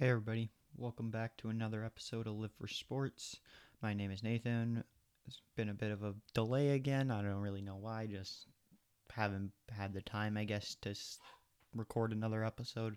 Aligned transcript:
Hey, 0.00 0.10
everybody. 0.10 0.48
Welcome 0.76 1.10
back 1.10 1.36
to 1.38 1.48
another 1.48 1.84
episode 1.84 2.28
of 2.28 2.34
Live 2.34 2.52
for 2.56 2.68
Sports. 2.68 3.40
My 3.82 3.94
name 3.94 4.12
is 4.12 4.22
Nathan. 4.22 4.84
It's 5.26 5.40
been 5.56 5.70
a 5.70 5.74
bit 5.74 5.90
of 5.90 6.04
a 6.04 6.14
delay 6.34 6.68
again. 6.68 7.10
I 7.10 7.20
don't 7.20 7.40
really 7.40 7.62
know 7.62 7.74
why. 7.74 8.06
Just 8.06 8.46
haven't 9.10 9.50
had 9.76 9.92
the 9.92 10.00
time, 10.00 10.36
I 10.36 10.44
guess, 10.44 10.76
to 10.82 10.94
record 11.74 12.12
another 12.12 12.44
episode. 12.44 12.96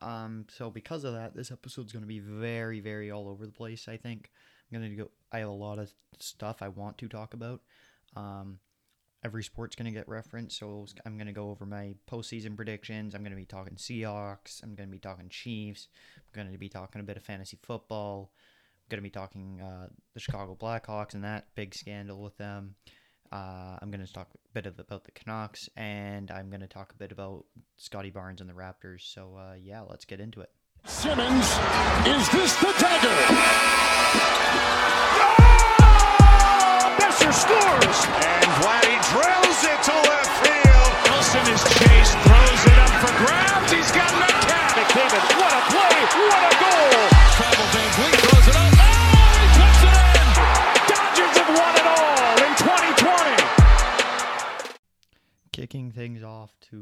Um, 0.00 0.46
so 0.48 0.68
because 0.68 1.04
of 1.04 1.14
that, 1.14 1.36
this 1.36 1.52
episode's 1.52 1.92
going 1.92 2.02
to 2.02 2.08
be 2.08 2.18
very, 2.18 2.80
very 2.80 3.12
all 3.12 3.28
over 3.28 3.46
the 3.46 3.52
place. 3.52 3.86
I 3.86 3.96
think 3.96 4.32
I'm 4.72 4.80
going 4.80 4.90
to 4.90 4.96
go. 4.96 5.10
I 5.30 5.38
have 5.38 5.48
a 5.48 5.52
lot 5.52 5.78
of 5.78 5.92
stuff 6.18 6.60
I 6.60 6.66
want 6.66 6.98
to 6.98 7.08
talk 7.08 7.34
about. 7.34 7.60
Um, 8.16 8.58
every 9.24 9.44
sport's 9.44 9.76
going 9.76 9.92
to 9.92 9.96
get 9.96 10.08
referenced, 10.08 10.58
so 10.58 10.86
I'm 11.06 11.16
going 11.16 11.26
to 11.26 11.32
go 11.32 11.50
over 11.50 11.64
my 11.64 11.94
postseason 12.10 12.56
predictions. 12.56 13.14
I'm 13.14 13.22
going 13.22 13.32
to 13.32 13.36
be 13.36 13.44
talking 13.44 13.76
Seahawks. 13.76 14.62
I'm 14.62 14.74
going 14.74 14.88
to 14.88 14.92
be 14.92 14.98
talking 14.98 15.28
Chiefs. 15.28 15.88
I'm 16.16 16.42
going 16.42 16.52
to 16.52 16.58
be 16.58 16.68
talking 16.68 17.00
a 17.00 17.04
bit 17.04 17.16
of 17.16 17.22
fantasy 17.22 17.58
football. 17.62 18.32
I'm 18.32 18.88
going 18.90 18.98
to 18.98 19.02
be 19.02 19.10
talking 19.10 19.60
uh, 19.60 19.88
the 20.14 20.20
Chicago 20.20 20.56
Blackhawks 20.60 21.14
and 21.14 21.24
that 21.24 21.46
big 21.54 21.74
scandal 21.74 22.20
with 22.20 22.36
them. 22.36 22.74
Uh, 23.30 23.78
I'm 23.80 23.90
going 23.90 24.04
to 24.04 24.12
talk 24.12 24.28
a 24.34 24.38
bit 24.52 24.66
of, 24.66 24.78
about 24.78 25.04
the 25.04 25.12
Canucks, 25.12 25.70
and 25.76 26.30
I'm 26.30 26.50
going 26.50 26.60
to 26.60 26.66
talk 26.66 26.92
a 26.92 26.96
bit 26.96 27.12
about 27.12 27.46
Scottie 27.78 28.10
Barnes 28.10 28.40
and 28.40 28.50
the 28.50 28.54
Raptors. 28.54 29.00
So, 29.00 29.36
uh, 29.36 29.54
yeah, 29.54 29.80
let's 29.80 30.04
get 30.04 30.20
into 30.20 30.40
it. 30.42 30.50
Simmons, 30.84 31.46
is 32.06 32.28
this 32.32 32.56
the 32.56 32.74
dagger? 32.78 33.11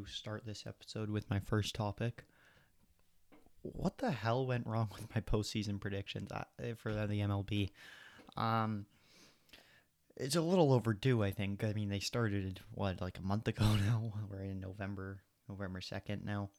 Start 0.07 0.45
this 0.45 0.65
episode 0.67 1.11
with 1.11 1.29
my 1.31 1.39
first 1.39 1.75
topic. 1.75 2.25
What 3.63 3.99
the 3.99 4.11
hell 4.11 4.47
went 4.47 4.67
wrong 4.67 4.89
with 4.95 5.15
my 5.15 5.21
postseason 5.21 5.81
predictions 5.81 6.31
uh, 6.33 6.45
for 6.77 6.93
the 6.93 7.21
MLB? 7.21 7.71
Um, 8.37 8.87
it's 10.17 10.37
a 10.37 10.41
little 10.41 10.73
overdue, 10.73 11.23
I 11.23 11.31
think. 11.31 11.65
I 11.65 11.73
mean, 11.73 11.89
they 11.89 12.01
started 12.01 12.61
what 12.73 13.01
like 13.01 13.19
a 13.19 13.23
month 13.23 13.49
ago 13.49 13.65
now. 13.87 14.13
We're 14.31 14.43
in 14.43 14.61
November, 14.61 15.23
November 15.49 15.81
second 15.81 16.25
now, 16.25 16.51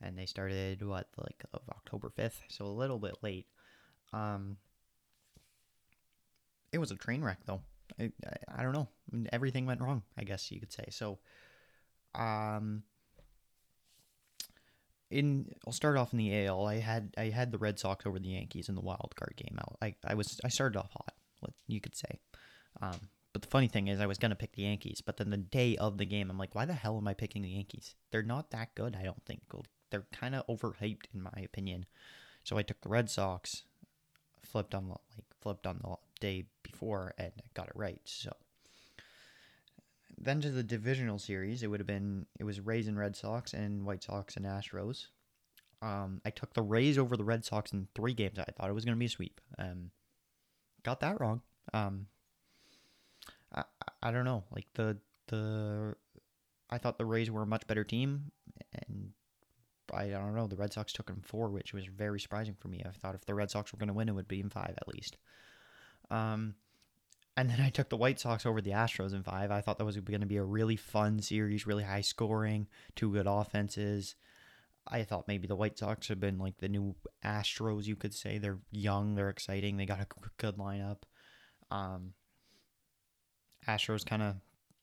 and 0.00 0.18
they 0.18 0.26
started 0.26 0.82
what 0.82 1.08
like 1.16 1.44
of 1.52 1.62
October 1.70 2.10
fifth, 2.10 2.42
so 2.48 2.64
a 2.64 2.66
little 2.66 2.98
bit 2.98 3.16
late. 3.22 3.46
Um, 4.12 4.56
it 6.72 6.78
was 6.78 6.90
a 6.90 6.96
train 6.96 7.22
wreck 7.22 7.40
though. 7.46 7.62
I, 7.98 8.12
I, 8.26 8.60
I 8.60 8.62
don't 8.62 8.72
know. 8.72 8.88
Everything 9.32 9.66
went 9.66 9.80
wrong, 9.80 10.02
I 10.16 10.24
guess 10.24 10.50
you 10.50 10.60
could 10.60 10.72
say. 10.72 10.86
So, 10.90 11.18
um, 12.14 12.82
in 15.10 15.52
I'll 15.66 15.72
start 15.72 15.96
off 15.96 16.12
in 16.12 16.18
the 16.18 16.46
AL. 16.46 16.66
I 16.66 16.78
had 16.78 17.14
I 17.16 17.24
had 17.24 17.52
the 17.52 17.58
Red 17.58 17.78
Sox 17.78 18.06
over 18.06 18.18
the 18.18 18.28
Yankees 18.28 18.68
in 18.68 18.74
the 18.74 18.80
wild 18.80 19.14
card 19.16 19.34
game. 19.36 19.58
I 19.82 19.94
I, 20.04 20.14
was 20.14 20.40
I 20.44 20.48
started 20.48 20.78
off 20.78 20.90
hot, 20.92 21.14
what 21.40 21.52
you 21.66 21.80
could 21.80 21.96
say. 21.96 22.20
Um, 22.80 23.08
but 23.32 23.42
the 23.42 23.48
funny 23.48 23.68
thing 23.68 23.88
is, 23.88 24.00
I 24.00 24.06
was 24.06 24.18
gonna 24.18 24.36
pick 24.36 24.52
the 24.52 24.62
Yankees, 24.62 25.02
but 25.04 25.16
then 25.16 25.30
the 25.30 25.36
day 25.36 25.76
of 25.76 25.98
the 25.98 26.04
game, 26.04 26.30
I'm 26.30 26.38
like, 26.38 26.54
why 26.54 26.64
the 26.64 26.74
hell 26.74 26.96
am 26.96 27.08
I 27.08 27.14
picking 27.14 27.42
the 27.42 27.50
Yankees? 27.50 27.94
They're 28.10 28.22
not 28.22 28.50
that 28.50 28.74
good. 28.74 28.96
I 28.96 29.02
don't 29.02 29.24
think 29.24 29.42
they're 29.90 30.06
kind 30.12 30.34
of 30.34 30.46
overhyped 30.46 31.06
in 31.12 31.22
my 31.22 31.42
opinion. 31.44 31.86
So 32.44 32.56
I 32.56 32.62
took 32.62 32.80
the 32.80 32.88
Red 32.88 33.10
Sox, 33.10 33.64
flipped 34.42 34.74
on 34.74 34.84
the 34.88 34.94
like 35.16 35.26
flipped 35.40 35.66
on 35.66 35.80
the 35.82 35.96
day 36.20 36.44
before, 36.62 37.14
and 37.18 37.32
got 37.54 37.68
it 37.68 37.74
right. 37.74 38.00
So 38.04 38.32
then 40.20 40.40
to 40.42 40.50
the 40.50 40.62
divisional 40.62 41.18
series, 41.18 41.62
it 41.62 41.68
would 41.68 41.80
have 41.80 41.86
been 41.86 42.26
it 42.38 42.44
was 42.44 42.60
Rays 42.60 42.88
and 42.88 42.98
Red 42.98 43.16
Sox 43.16 43.54
and 43.54 43.84
White 43.86 44.02
Sox 44.02 44.36
and 44.36 44.44
Astros. 44.44 45.06
Um, 45.82 46.20
I 46.26 46.30
took 46.30 46.52
the 46.52 46.62
Rays 46.62 46.98
over 46.98 47.16
the 47.16 47.24
Red 47.24 47.44
Sox 47.44 47.72
in 47.72 47.88
three 47.94 48.12
games. 48.12 48.38
I 48.38 48.44
thought 48.44 48.68
it 48.68 48.74
was 48.74 48.84
going 48.84 48.94
to 48.96 48.98
be 48.98 49.06
a 49.06 49.10
sweep. 49.10 49.40
Um, 49.58 49.90
got 50.82 51.00
that 51.00 51.18
wrong. 51.20 51.40
Um, 51.72 52.06
I, 53.54 53.64
I- 54.02 54.10
don't 54.10 54.26
know. 54.26 54.44
Like 54.50 54.66
the 54.74 54.98
the 55.28 55.94
I 56.68 56.78
thought 56.78 56.98
the 56.98 57.06
Rays 57.06 57.30
were 57.30 57.42
a 57.42 57.46
much 57.46 57.66
better 57.66 57.84
team, 57.84 58.30
and 58.74 59.12
I, 59.92 60.04
I 60.04 60.08
don't 60.10 60.34
know. 60.36 60.46
The 60.46 60.56
Red 60.56 60.72
Sox 60.72 60.92
took 60.92 61.06
them 61.06 61.22
four, 61.24 61.48
which 61.48 61.72
was 61.72 61.86
very 61.86 62.20
surprising 62.20 62.56
for 62.60 62.68
me. 62.68 62.82
I 62.84 62.90
thought 62.90 63.14
if 63.14 63.24
the 63.24 63.34
Red 63.34 63.50
Sox 63.50 63.72
were 63.72 63.78
going 63.78 63.88
to 63.88 63.94
win, 63.94 64.08
it 64.08 64.14
would 64.14 64.28
be 64.28 64.40
in 64.40 64.50
five 64.50 64.74
at 64.76 64.88
least. 64.88 65.16
Um, 66.10 66.54
and 67.40 67.48
then 67.48 67.60
I 67.62 67.70
took 67.70 67.88
the 67.88 67.96
White 67.96 68.20
Sox 68.20 68.44
over 68.44 68.60
the 68.60 68.72
Astros 68.72 69.14
in 69.14 69.22
five. 69.22 69.50
I 69.50 69.62
thought 69.62 69.78
that 69.78 69.86
was 69.86 69.96
going 69.96 70.20
to 70.20 70.26
be 70.26 70.36
a 70.36 70.44
really 70.44 70.76
fun 70.76 71.22
series, 71.22 71.66
really 71.66 71.84
high 71.84 72.02
scoring, 72.02 72.66
two 72.96 73.10
good 73.10 73.26
offenses. 73.26 74.14
I 74.86 75.04
thought 75.04 75.26
maybe 75.26 75.46
the 75.46 75.56
White 75.56 75.78
Sox 75.78 76.08
have 76.08 76.20
been 76.20 76.38
like 76.38 76.58
the 76.58 76.68
new 76.68 76.94
Astros, 77.24 77.86
you 77.86 77.96
could 77.96 78.12
say. 78.12 78.36
They're 78.36 78.58
young, 78.70 79.14
they're 79.14 79.30
exciting, 79.30 79.78
they 79.78 79.86
got 79.86 80.00
a 80.00 80.06
good 80.36 80.58
lineup. 80.58 80.98
Um, 81.70 82.12
Astros 83.66 84.04
kind 84.04 84.22
of 84.22 84.36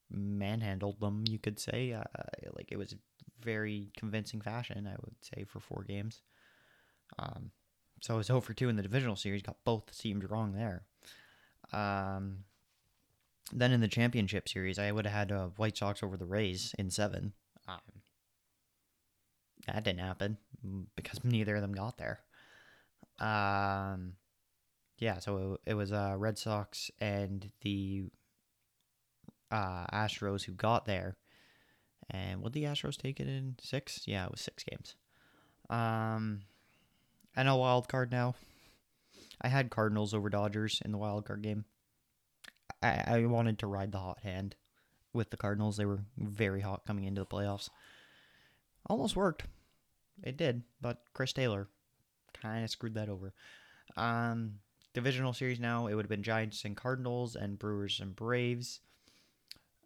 manhandled 0.10 1.00
them, 1.00 1.26
you 1.30 1.38
could 1.38 1.60
say. 1.60 1.94
Uh, 1.94 2.04
like 2.56 2.72
it 2.72 2.78
was 2.78 2.96
very 3.40 3.92
convincing 3.96 4.42
fashion, 4.42 4.88
I 4.88 4.96
would 5.04 5.16
say, 5.22 5.44
for 5.44 5.60
four 5.60 5.84
games. 5.88 6.24
Um, 7.20 7.52
so 8.02 8.16
I 8.16 8.18
was 8.18 8.26
0 8.26 8.42
for 8.42 8.56
2 8.56 8.68
in 8.68 8.78
the 8.78 8.84
divisional 8.84 9.16
series, 9.16 9.44
got 9.44 9.58
both 9.64 9.96
teams 9.96 10.26
wrong 10.26 10.54
there. 10.54 10.86
Um, 11.72 12.46
then 13.52 13.72
in 13.72 13.82
the 13.82 13.88
championship 13.88 14.50
series, 14.50 14.80
I 14.80 14.92
would 14.92 15.06
have 15.06 15.14
had 15.14 15.32
uh, 15.32 15.48
White 15.58 15.78
Sox 15.78 16.04
over 16.04 16.18
the 16.18 16.26
Rays 16.26 16.74
in 16.78 16.90
seven. 16.90 17.34
Um, 17.68 17.80
that 19.68 19.84
didn't 19.84 20.00
happen 20.00 20.38
mm, 20.66 20.86
because 20.96 21.24
neither 21.24 21.56
of 21.56 21.62
them 21.62 21.74
got 21.74 21.98
there. 21.98 22.20
Um, 23.20 24.14
yeah, 24.98 25.20
so 25.20 25.60
it, 25.66 25.72
it 25.72 25.74
was 25.76 25.92
uh, 25.92 26.16
Red 26.18 26.38
Sox 26.38 26.92
and 27.00 27.52
the 27.62 28.06
uh, 29.52 29.86
Astros 29.94 30.44
who 30.44 30.54
got 30.54 30.86
there. 30.86 31.18
And 32.10 32.42
would 32.42 32.54
the 32.54 32.64
Astros 32.64 32.98
take 32.98 33.20
it 33.20 33.28
in 33.28 33.56
six? 33.62 34.02
Yeah, 34.06 34.26
it 34.26 34.32
was 34.32 34.42
six 34.42 34.64
games. 34.64 34.96
Um, 35.70 36.42
and 37.36 37.50
a 37.50 37.56
wild 37.56 37.90
card 37.90 38.12
now. 38.12 38.36
I 39.42 39.50
had 39.50 39.70
Cardinals 39.70 40.14
over 40.14 40.30
Dodgers 40.30 40.82
in 40.84 40.92
the 40.92 40.98
wild 40.98 41.26
card 41.26 41.42
game. 41.42 41.66
I, 42.82 43.04
I 43.08 43.26
wanted 43.26 43.60
to 43.60 43.68
ride 43.68 43.92
the 43.92 44.00
hot 44.00 44.20
hand 44.22 44.56
with 45.14 45.30
the 45.30 45.38
Cardinals. 45.38 45.78
They 45.78 45.86
were 45.86 46.04
very 46.18 46.62
hot 46.62 46.86
coming 46.86 47.06
into 47.06 47.22
the 47.22 47.28
playoffs. 47.28 47.70
Almost 48.90 49.16
worked. 49.16 49.44
It 50.24 50.38
did, 50.38 50.64
but 50.82 51.04
Chris 51.14 51.34
Taylor 51.34 51.68
kind 52.42 52.64
of 52.64 52.70
screwed 52.70 52.96
that 52.96 53.10
over. 53.10 53.34
Um, 53.96 54.56
divisional 54.94 55.34
series 55.34 55.60
now, 55.60 55.88
it 55.88 55.96
would 55.96 56.06
have 56.06 56.10
been 56.10 56.24
Giants 56.24 56.66
and 56.66 56.76
Cardinals 56.76 57.36
and 57.36 57.60
Brewers 57.60 58.00
and 58.00 58.16
Braves. 58.16 58.80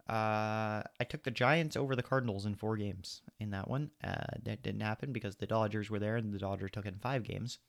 Uh, 0.09 0.83
I 0.99 1.03
took 1.07 1.23
the 1.23 1.31
Giants 1.31 1.77
over 1.77 1.95
the 1.95 2.03
Cardinals 2.03 2.45
in 2.45 2.55
four 2.55 2.75
games 2.75 3.21
in 3.39 3.51
that 3.51 3.69
one. 3.69 3.91
Uh, 4.03 4.25
that 4.43 4.63
didn't 4.63 4.81
happen 4.81 5.13
because 5.13 5.35
the 5.37 5.47
Dodgers 5.47 5.89
were 5.89 5.99
there 5.99 6.17
and 6.17 6.33
the 6.33 6.39
Dodgers 6.39 6.71
took 6.71 6.85
in 6.85 6.95
five 6.95 7.23
games. 7.23 7.59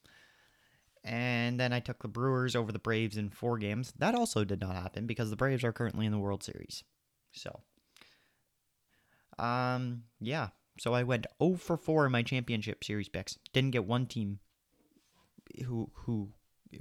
And 1.05 1.59
then 1.59 1.73
I 1.73 1.81
took 1.81 2.03
the 2.03 2.09
Brewers 2.09 2.55
over 2.55 2.71
the 2.71 2.79
Braves 2.79 3.17
in 3.17 3.31
four 3.31 3.59
games. 3.59 3.93
That 3.99 4.15
also 4.15 4.45
did 4.45 4.61
not 4.61 4.77
happen 4.77 5.07
because 5.07 5.31
the 5.31 5.37
Braves 5.37 5.65
are 5.65 5.73
currently 5.73 6.07
in 6.07 6.13
the 6.13 6.19
World 6.19 6.45
Series. 6.45 6.85
So, 7.33 7.61
um, 9.39 10.05
yeah. 10.21 10.49
So 10.79 10.95
I 10.95 11.03
went 11.03 11.27
0 11.43 11.57
for 11.57 11.77
4 11.77 12.07
in 12.07 12.13
my 12.13 12.23
championship 12.23 12.85
series 12.85 13.09
picks. 13.09 13.39
Didn't 13.53 13.73
get 13.73 13.85
one 13.85 14.07
team 14.07 14.39
who 15.67 15.91
who 15.95 16.31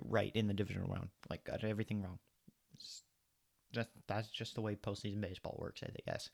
right 0.04 0.32
in 0.36 0.48
the 0.48 0.54
divisional 0.54 0.90
round. 0.90 1.10
Like 1.30 1.44
got 1.44 1.64
everything 1.64 2.02
wrong. 2.02 2.20
Just 3.74 3.90
that's 4.08 4.30
just 4.30 4.56
the 4.56 4.62
way 4.62 4.76
postseason 4.76 5.22
baseball 5.22 5.58
works, 5.60 5.82
I 5.84 5.90
guess. 6.10 6.30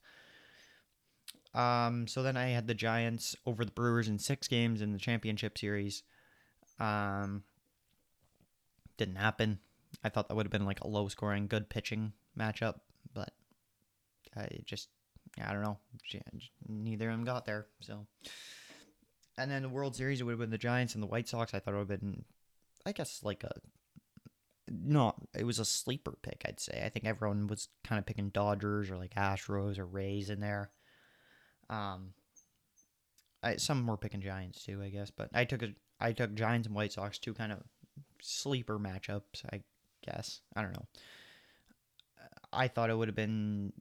Um, 1.54 2.08
so 2.08 2.22
then 2.22 2.38
I 2.38 2.50
had 2.50 2.68
the 2.68 2.74
Giants 2.74 3.36
over 3.46 3.66
the 3.66 3.72
Brewers 3.72 4.08
in 4.08 4.20
six 4.20 4.48
games 4.48 4.82
in 4.82 4.92
the 4.92 5.00
championship 5.00 5.58
series. 5.58 6.04
Um, 6.80 7.44
didn't 8.98 9.16
happen. 9.16 9.60
I 10.04 10.10
thought 10.10 10.28
that 10.28 10.36
would 10.36 10.46
have 10.46 10.52
been 10.52 10.66
like 10.66 10.82
a 10.82 10.88
low 10.88 11.08
scoring, 11.08 11.48
good 11.48 11.70
pitching 11.70 12.14
matchup, 12.38 12.76
but 13.14 13.32
I 14.36 14.48
just, 14.66 14.90
I 15.44 15.54
don't 15.54 15.64
know. 15.64 15.80
Neither 16.68 17.10
of 17.10 17.18
them 17.18 17.26
got 17.26 17.46
there. 17.46 17.68
So, 17.82 18.06
and 19.38 19.50
then 19.50 19.62
the 19.62 19.70
World 19.70 19.96
Series, 19.96 20.20
it 20.20 20.24
would 20.24 20.34
have 20.34 20.40
been 20.40 20.50
the 20.50 20.58
Giants 20.58 20.94
and 20.94 21.02
the 21.02 21.08
White 21.08 21.28
Sox. 21.28 21.54
I 21.54 21.60
thought 21.60 21.74
it 21.74 21.78
would 21.78 21.90
have 21.90 22.00
been, 22.00 22.26
I 22.86 22.92
guess, 22.92 23.22
like 23.24 23.44
a, 23.44 23.52
not, 24.70 25.16
it 25.36 25.46
was 25.46 25.60
a 25.60 25.66
sleeper 25.66 26.16
pick, 26.22 26.44
I'd 26.46 26.60
say. 26.60 26.84
I 26.86 26.90
think 26.90 27.06
everyone 27.06 27.48
was 27.48 27.70
kind 27.84 28.00
of 28.00 28.06
picking 28.06 28.30
Dodgers 28.30 28.90
or 28.90 28.98
like 28.98 29.16
Astros 29.16 29.80
or 29.80 29.86
Rays 29.86 30.30
in 30.30 30.40
there. 30.40 30.72
Um, 31.70 32.14
I, 33.44 33.58
some 33.58 33.86
were 33.86 33.98
picking 33.98 34.22
Giants 34.22 34.64
too, 34.64 34.82
I 34.84 34.90
guess, 34.90 35.12
but 35.12 35.30
I 35.34 35.46
took 35.46 35.62
a 35.62 35.74
I 36.00 36.12
took 36.12 36.36
Giants 36.36 36.68
and 36.68 36.76
White 36.76 36.94
Sox, 36.94 37.18
two 37.18 37.34
kind 37.34 37.52
of 37.52 37.64
sleeper 38.22 38.80
matchups, 38.80 39.46
I 39.52 39.62
guess. 40.06 40.42
I 40.56 40.62
don't 40.62 40.74
know. 40.74 40.88
I 42.52 42.68
thought 42.68 42.90
it 42.90 42.98
would 42.98 43.08
have 43.08 43.16
been 43.16 43.74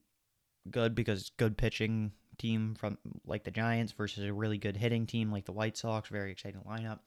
good 0.71 0.95
because 0.95 1.31
good 1.37 1.57
pitching 1.57 2.13
team 2.39 2.75
from 2.75 2.99
like 3.27 3.45
the 3.45 3.51
Giants 3.51 3.93
versus 3.93 4.25
a 4.25 4.33
really 4.33 4.59
good 4.59 4.77
hitting 4.77 5.07
team 5.07 5.31
like 5.31 5.45
the 5.45 5.53
White 5.53 5.77
Sox. 5.77 6.09
Very 6.09 6.33
exciting 6.33 6.61
lineup. 6.69 6.99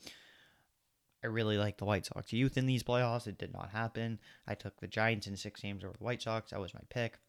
I 1.24 1.28
really 1.28 1.58
like 1.58 1.78
the 1.78 1.86
White 1.86 2.06
Sox 2.06 2.32
youth 2.32 2.58
in 2.58 2.66
these 2.66 2.84
playoffs. 2.84 3.28
It 3.28 3.38
did 3.38 3.52
not 3.52 3.70
happen. 3.72 4.20
I 4.48 4.56
took 4.56 4.80
the 4.80 4.88
Giants 4.88 5.28
in 5.28 5.36
six 5.36 5.62
games 5.62 5.84
over 5.84 5.96
the 5.98 6.04
White 6.04 6.22
Sox. 6.22 6.52
That 6.52 6.62
was 6.62 6.74
my 6.74 6.82
pick. 6.90 7.20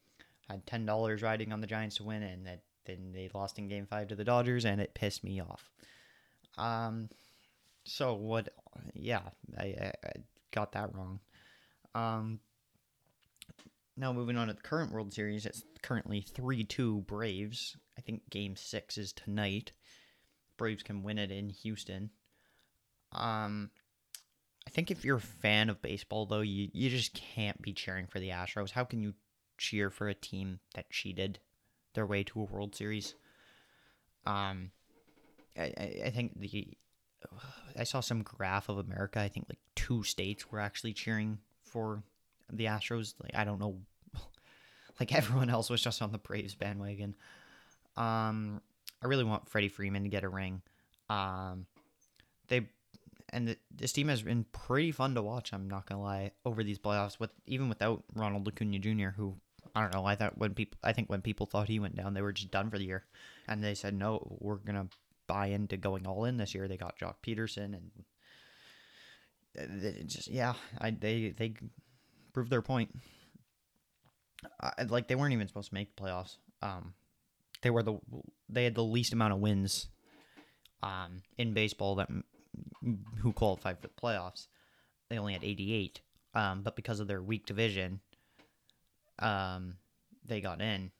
I 0.48 0.54
had 0.54 0.66
ten 0.66 0.86
dollars 0.86 1.22
riding 1.22 1.52
on 1.52 1.60
the 1.60 1.66
Giants 1.66 1.96
to 1.96 2.04
win, 2.04 2.22
and 2.22 2.46
that 2.46 2.62
then 2.86 3.12
they 3.12 3.30
lost 3.34 3.58
in 3.58 3.68
Game 3.68 3.86
Five 3.86 4.08
to 4.08 4.14
the 4.14 4.24
Dodgers, 4.24 4.64
and 4.64 4.80
it 4.80 4.94
pissed 4.94 5.24
me 5.24 5.40
off. 5.40 5.70
Um, 6.56 7.08
so 7.84 8.14
what? 8.14 8.48
Yeah, 8.94 9.22
I, 9.58 9.92
I, 10.04 10.12
got 10.52 10.72
that 10.72 10.94
wrong. 10.94 11.20
Um, 11.94 12.40
now 13.96 14.12
moving 14.12 14.36
on 14.36 14.48
to 14.48 14.54
the 14.54 14.60
current 14.60 14.92
World 14.92 15.12
Series, 15.12 15.46
it's 15.46 15.64
currently 15.82 16.20
three 16.20 16.64
two 16.64 17.02
Braves. 17.02 17.76
I 17.98 18.00
think 18.00 18.28
Game 18.30 18.56
Six 18.56 18.98
is 18.98 19.12
tonight. 19.12 19.72
Braves 20.56 20.82
can 20.82 21.02
win 21.02 21.18
it 21.18 21.30
in 21.30 21.50
Houston. 21.50 22.10
Um, 23.12 23.70
I 24.66 24.70
think 24.70 24.90
if 24.90 25.04
you're 25.04 25.16
a 25.16 25.20
fan 25.20 25.68
of 25.68 25.82
baseball, 25.82 26.26
though, 26.26 26.40
you, 26.40 26.68
you 26.72 26.90
just 26.90 27.14
can't 27.14 27.60
be 27.60 27.72
cheering 27.72 28.06
for 28.06 28.20
the 28.20 28.28
Astros. 28.28 28.70
How 28.70 28.84
can 28.84 29.02
you 29.02 29.14
cheer 29.58 29.90
for 29.90 30.08
a 30.08 30.14
team 30.14 30.60
that 30.74 30.90
cheated 30.90 31.38
their 31.94 32.06
way 32.06 32.22
to 32.24 32.40
a 32.40 32.44
World 32.44 32.74
Series? 32.74 33.14
Um, 34.26 34.70
I, 35.56 35.72
I 36.06 36.10
think 36.10 36.38
the 36.38 36.76
I 37.76 37.84
saw 37.84 38.00
some 38.00 38.22
graph 38.22 38.68
of 38.68 38.78
America. 38.78 39.20
I 39.20 39.28
think 39.28 39.46
like 39.48 39.58
two 39.74 40.02
states 40.02 40.50
were 40.50 40.60
actually 40.60 40.92
cheering 40.92 41.38
for 41.62 42.02
the 42.52 42.66
Astros. 42.66 43.14
Like 43.22 43.34
I 43.34 43.44
don't 43.44 43.60
know, 43.60 43.76
like 45.00 45.14
everyone 45.14 45.50
else 45.50 45.70
was 45.70 45.82
just 45.82 46.02
on 46.02 46.12
the 46.12 46.18
Braves 46.18 46.54
bandwagon. 46.54 47.14
Um, 47.96 48.60
I 49.02 49.06
really 49.06 49.24
want 49.24 49.48
Freddie 49.48 49.68
Freeman 49.68 50.04
to 50.04 50.08
get 50.08 50.24
a 50.24 50.28
ring. 50.28 50.62
Um, 51.08 51.66
they 52.48 52.68
and 53.32 53.48
the, 53.48 53.56
this 53.74 53.92
team 53.92 54.08
has 54.08 54.22
been 54.22 54.44
pretty 54.52 54.92
fun 54.92 55.14
to 55.14 55.22
watch. 55.22 55.52
I'm 55.52 55.68
not 55.68 55.86
gonna 55.86 56.02
lie 56.02 56.32
over 56.44 56.62
these 56.62 56.78
playoffs 56.78 57.18
with 57.18 57.30
even 57.46 57.68
without 57.68 58.04
Ronald 58.14 58.46
Acuna 58.48 58.78
Jr., 58.78 59.10
who 59.16 59.36
I 59.74 59.82
don't 59.82 59.94
know. 59.94 60.04
I 60.04 60.16
thought 60.16 60.36
when 60.36 60.54
people, 60.54 60.78
I 60.82 60.92
think 60.92 61.08
when 61.08 61.22
people 61.22 61.46
thought 61.46 61.68
he 61.68 61.78
went 61.78 61.96
down, 61.96 62.14
they 62.14 62.22
were 62.22 62.32
just 62.32 62.50
done 62.50 62.70
for 62.70 62.78
the 62.78 62.84
year, 62.84 63.04
and 63.46 63.62
they 63.62 63.74
said 63.74 63.94
no, 63.94 64.36
we're 64.40 64.56
gonna 64.56 64.88
buy 65.30 65.46
into 65.46 65.76
going 65.76 66.06
all 66.06 66.24
in 66.24 66.36
this 66.36 66.54
year. 66.54 66.66
They 66.66 66.76
got 66.76 66.98
Joc 66.98 67.14
Pederson 67.24 67.76
and 67.76 67.90
it 69.54 70.06
just 70.06 70.28
yeah, 70.28 70.54
I 70.78 70.90
they 70.90 71.34
they 71.36 71.54
proved 72.32 72.50
their 72.50 72.62
point. 72.62 72.90
I, 74.60 74.84
like 74.88 75.06
they 75.06 75.14
weren't 75.14 75.32
even 75.32 75.46
supposed 75.46 75.68
to 75.68 75.74
make 75.74 75.94
the 75.94 76.02
playoffs. 76.02 76.36
Um, 76.62 76.94
they 77.62 77.70
were 77.70 77.82
the 77.82 77.98
they 78.48 78.64
had 78.64 78.74
the 78.74 78.84
least 78.84 79.12
amount 79.12 79.32
of 79.32 79.38
wins, 79.38 79.88
um, 80.82 81.22
in 81.38 81.54
baseball 81.54 81.96
that 81.96 82.08
who 83.18 83.32
qualified 83.32 83.76
for 83.80 83.88
the 83.88 84.00
playoffs. 84.00 84.48
They 85.08 85.18
only 85.18 85.32
had 85.32 85.44
88. 85.44 86.00
Um, 86.34 86.62
but 86.62 86.76
because 86.76 87.00
of 87.00 87.08
their 87.08 87.20
weak 87.20 87.44
division, 87.46 88.00
um, 89.18 89.74
they 90.24 90.40
got 90.40 90.60
in. 90.60 90.92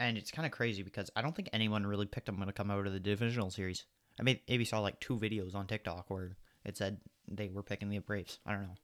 And 0.00 0.16
it's 0.16 0.30
kind 0.30 0.46
of 0.46 0.52
crazy 0.52 0.82
because 0.82 1.10
I 1.14 1.22
don't 1.22 1.36
think 1.36 1.50
anyone 1.52 1.86
really 1.86 2.06
picked 2.06 2.26
them 2.26 2.36
going 2.36 2.48
to 2.48 2.52
come 2.54 2.70
out 2.70 2.86
of 2.86 2.92
the 2.92 2.98
divisional 2.98 3.50
series. 3.50 3.84
I 4.18 4.22
mean, 4.22 4.40
maybe 4.48 4.64
saw 4.64 4.80
like 4.80 4.98
two 4.98 5.18
videos 5.18 5.54
on 5.54 5.66
TikTok 5.66 6.06
where 6.08 6.36
it 6.64 6.76
said 6.76 6.98
they 7.28 7.48
were 7.48 7.62
picking 7.62 7.90
the 7.90 7.98
Braves. 7.98 8.38
I 8.46 8.52
don't 8.52 8.62
know. 8.62 8.76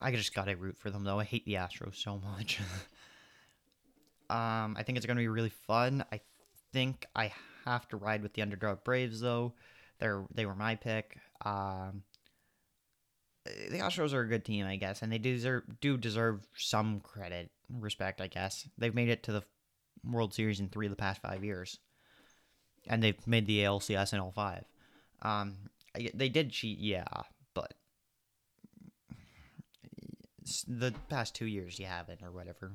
I 0.00 0.12
just 0.12 0.34
gotta 0.34 0.56
root 0.56 0.78
for 0.78 0.90
them 0.90 1.04
though. 1.04 1.18
I 1.18 1.24
hate 1.24 1.44
the 1.44 1.54
Astros 1.54 1.96
so 1.96 2.18
much. 2.18 2.60
um, 4.30 4.76
I 4.78 4.82
think 4.84 4.96
it's 4.96 5.06
gonna 5.06 5.20
be 5.20 5.28
really 5.28 5.52
fun. 5.66 6.04
I 6.12 6.20
think 6.72 7.06
I 7.14 7.32
have 7.64 7.88
to 7.88 7.96
ride 7.96 8.22
with 8.22 8.32
the 8.32 8.42
underdog 8.42 8.84
Braves 8.84 9.20
though. 9.20 9.54
They're 9.98 10.24
they 10.34 10.46
were 10.46 10.54
my 10.54 10.76
pick. 10.76 11.18
Um, 11.44 12.02
the 13.44 13.78
Astros 13.78 14.12
are 14.12 14.22
a 14.22 14.28
good 14.28 14.44
team, 14.44 14.66
I 14.66 14.76
guess, 14.76 15.02
and 15.02 15.12
they 15.12 15.18
deserve 15.18 15.64
do 15.80 15.96
deserve 15.96 16.46
some 16.56 17.00
credit, 17.00 17.50
respect, 17.70 18.20
I 18.20 18.28
guess. 18.28 18.66
They've 18.78 18.94
made 18.94 19.08
it 19.08 19.22
to 19.24 19.32
the 19.32 19.42
World 20.08 20.34
Series 20.34 20.60
in 20.60 20.68
three 20.68 20.86
of 20.86 20.90
the 20.90 20.96
past 20.96 21.22
five 21.22 21.44
years, 21.44 21.78
and 22.86 23.02
they've 23.02 23.26
made 23.26 23.46
the 23.46 23.60
ALCS 23.60 24.12
in 24.12 24.20
all 24.20 24.32
five. 24.32 24.64
Um, 25.22 25.56
they 26.14 26.28
did 26.28 26.50
cheat, 26.50 26.78
yeah, 26.78 27.04
but 27.54 27.74
the 30.66 30.94
past 31.08 31.34
two 31.34 31.46
years 31.46 31.78
you 31.78 31.86
haven't, 31.86 32.22
or 32.22 32.30
whatever. 32.30 32.72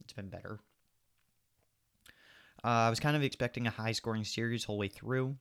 It's 0.00 0.12
been 0.12 0.28
better. 0.28 0.58
Uh, 2.62 2.86
I 2.86 2.90
was 2.90 3.00
kind 3.00 3.16
of 3.16 3.22
expecting 3.22 3.66
a 3.66 3.70
high 3.70 3.92
scoring 3.92 4.24
series 4.24 4.64
whole 4.64 4.78
way 4.78 4.88
through. 4.88 5.36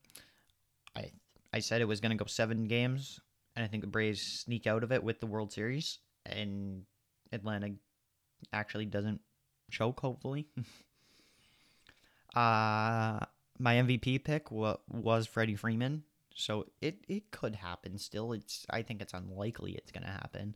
I 0.96 1.12
I 1.54 1.60
said 1.60 1.82
it 1.82 1.88
was 1.88 2.02
going 2.02 2.12
to 2.12 2.22
go 2.22 2.28
seven 2.28 2.66
games, 2.66 3.20
and 3.56 3.64
I 3.64 3.68
think 3.68 3.82
the 3.82 3.88
Braves 3.88 4.22
sneak 4.22 4.68
out 4.68 4.84
of 4.84 4.92
it 4.92 5.04
with 5.04 5.20
the 5.20 5.28
World 5.28 5.54
Series, 5.54 6.00
and 6.26 6.84
Atlanta 7.32 7.72
actually 8.52 8.86
doesn't 8.86 9.22
choke. 9.72 10.00
Hopefully, 10.00 10.48
uh, 12.36 13.20
my 13.60 13.76
MVP 13.76 14.24
pick 14.24 14.52
wa- 14.52 14.78
was 14.90 15.28
Freddie 15.28 15.56
Freeman, 15.56 16.04
so 16.36 16.66
it 16.82 17.04
it 17.08 17.32
could 17.32 17.56
happen. 17.56 17.98
Still, 17.98 18.34
it's 18.34 18.66
I 18.70 18.82
think 18.82 19.02
it's 19.02 19.14
unlikely 19.14 19.74
it's 19.74 19.92
to 20.06 20.12
happen. 20.12 20.56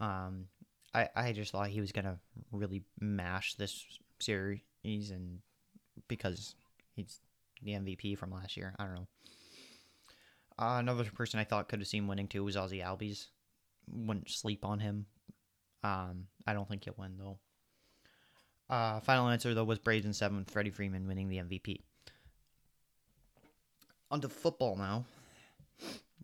Um, 0.00 0.46
I 0.94 1.08
I 1.14 1.32
just 1.32 1.52
thought 1.52 1.68
he 1.68 1.80
was 1.80 1.92
to 2.06 2.18
really 2.52 2.82
mash 3.00 3.54
this 3.54 3.84
series, 4.20 4.60
and 4.84 5.40
because 6.08 6.54
he's 6.94 7.20
the 7.62 7.72
MVP 7.72 8.16
from 8.18 8.30
last 8.30 8.56
year, 8.56 8.74
I 8.78 8.84
don't 8.84 8.94
know. 8.94 9.08
Uh, 10.56 10.76
another 10.78 11.04
person 11.04 11.40
I 11.40 11.44
thought 11.44 11.68
could 11.68 11.80
have 11.80 11.88
seen 11.88 12.06
winning 12.06 12.28
too 12.28 12.44
was 12.44 12.56
Ozzie 12.56 12.78
Albies. 12.78 13.26
Wouldn't 13.92 14.30
sleep 14.30 14.64
on 14.64 14.78
him. 14.78 15.06
Um, 15.82 16.28
I 16.46 16.54
don't 16.54 16.68
think 16.68 16.84
he'll 16.84 16.94
win 16.96 17.16
though. 17.18 17.38
Uh, 18.74 18.98
final 18.98 19.28
answer 19.28 19.54
though 19.54 19.62
was 19.62 19.78
Braves 19.78 20.04
in 20.04 20.12
seven. 20.12 20.44
Freddie 20.46 20.70
Freeman 20.70 21.06
winning 21.06 21.28
the 21.28 21.36
MVP. 21.36 21.82
On 24.10 24.20
to 24.20 24.28
football 24.28 24.74
now. 24.74 25.04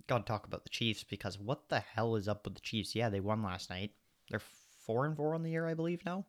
Gotta 0.08 0.24
talk 0.24 0.46
about 0.46 0.64
the 0.64 0.70
Chiefs 0.70 1.04
because 1.04 1.38
what 1.38 1.68
the 1.68 1.78
hell 1.78 2.16
is 2.16 2.26
up 2.26 2.44
with 2.44 2.56
the 2.56 2.60
Chiefs? 2.60 2.96
Yeah, 2.96 3.08
they 3.08 3.20
won 3.20 3.44
last 3.44 3.70
night. 3.70 3.92
They're 4.28 4.42
four 4.84 5.06
and 5.06 5.16
four 5.16 5.36
on 5.36 5.44
the 5.44 5.50
year, 5.50 5.68
I 5.68 5.74
believe 5.74 6.04
now. 6.04 6.26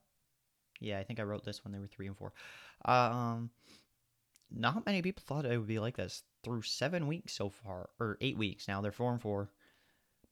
Yeah, 0.79 0.99
I 0.99 1.03
think 1.03 1.19
I 1.19 1.23
wrote 1.23 1.43
this 1.43 1.63
when 1.63 1.71
they 1.71 1.79
were 1.79 1.87
three 1.87 2.05
and 2.05 2.15
four. 2.15 2.33
Um, 2.85 3.49
not 4.51 4.85
many 4.85 5.01
people 5.01 5.23
thought 5.25 5.45
it 5.45 5.57
would 5.57 5.67
be 5.67 5.79
like 5.79 5.97
this 5.97 6.21
through 6.43 6.61
seven 6.61 7.07
weeks 7.07 7.33
so 7.33 7.49
far, 7.49 7.89
or 7.99 8.19
eight 8.21 8.37
weeks 8.37 8.67
now. 8.67 8.79
They're 8.79 8.91
four 8.91 9.11
and 9.11 9.21
four. 9.21 9.49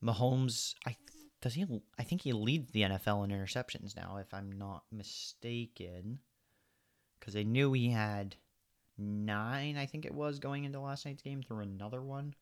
Mahomes, 0.04 0.76
I 0.86 0.96
does 1.42 1.54
he? 1.54 1.66
I 1.98 2.04
think 2.04 2.22
he 2.22 2.34
leads 2.34 2.72
the 2.72 2.82
NFL 2.82 3.24
in 3.24 3.32
interceptions 3.32 3.96
now, 3.96 4.18
if 4.18 4.34
I'm 4.34 4.52
not 4.52 4.84
mistaken. 4.92 6.20
Because 7.20 7.36
I 7.36 7.44
knew 7.44 7.74
he 7.74 7.90
had 7.90 8.36
nine, 8.98 9.78
I 9.78 9.86
think 9.86 10.06
it 10.06 10.14
was, 10.14 10.40
going 10.40 10.66
into 10.66 10.80
last 10.80 11.06
night's 11.06 11.22
game 11.22 11.42
through 11.42 11.60
another 11.60 12.02
one. 12.02 12.34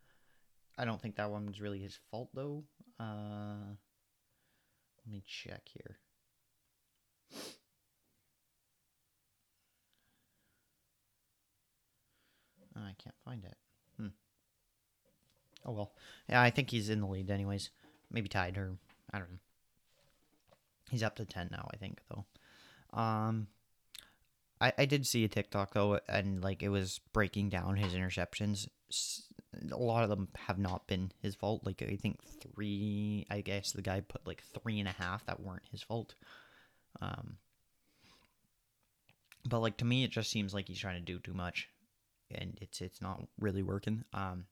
I 0.78 0.86
don't 0.86 1.02
think 1.02 1.16
that 1.16 1.32
one 1.32 1.48
was 1.48 1.62
really 1.62 1.80
his 1.80 1.98
fault 2.12 2.30
though. 2.34 2.64
Uh, 3.00 3.74
let 5.06 5.12
me 5.12 5.24
check 5.26 5.62
here. 5.66 5.98
Oh, 12.76 12.82
I 12.82 12.94
can't 13.02 13.16
find 13.26 13.44
it. 13.44 13.58
Hmm. 13.98 14.08
Oh 15.66 15.72
well. 15.72 15.94
Yeah, 16.30 16.42
I 16.42 16.52
think 16.52 16.70
he's 16.70 16.90
in 16.90 17.02
the 17.02 17.08
lead 17.08 17.32
anyways. 17.32 17.72
Maybe 18.12 18.30
tied 18.30 18.58
or 18.58 18.78
I 19.14 19.20
don't 19.20 19.32
know. 19.32 19.40
He's 20.90 21.04
up 21.04 21.16
to 21.18 21.26
ten 21.26 21.50
now, 21.52 21.68
I 21.74 21.78
think 21.78 22.00
though. 22.10 22.26
Um 22.98 23.48
I, 24.60 24.74
I 24.78 24.86
did 24.86 25.06
see 25.06 25.24
a 25.24 25.28
TikTok 25.28 25.74
though, 25.74 26.00
and 26.08 26.44
like 26.44 26.64
it 26.64 26.70
was 26.70 27.00
breaking 27.14 27.50
down 27.50 27.76
his 27.76 27.94
interceptions. 27.94 28.68
A 29.72 29.78
lot 29.78 30.04
of 30.04 30.10
them 30.10 30.30
have 30.36 30.58
not 30.58 30.88
been 30.88 31.12
his 31.22 31.36
fault. 31.36 31.66
Like 31.66 31.82
I 31.82 31.96
think 31.96 32.20
three. 32.24 33.26
I 33.30 33.42
guess 33.42 33.72
the 33.72 33.82
guy 33.82 34.02
put 34.02 34.26
like 34.26 34.42
three 34.42 34.80
and 34.80 34.88
a 34.88 34.94
half 34.94 35.26
that 35.26 35.40
weren't 35.40 35.68
his 35.72 35.84
fault. 35.84 36.16
Um, 37.02 37.38
but 39.48 39.60
like 39.60 39.78
to 39.78 39.86
me, 39.86 40.04
it 40.04 40.12
just 40.12 40.32
seems 40.32 40.54
like 40.54 40.68
he's 40.68 40.80
trying 40.80 41.00
to 41.00 41.14
do 41.14 41.20
too 41.20 41.34
much 41.34 41.70
and 42.32 42.58
it's 42.62 42.82
it's 42.82 43.02
not 43.02 43.24
really 43.40 43.64
working. 43.64 44.04
Um, 44.14 44.46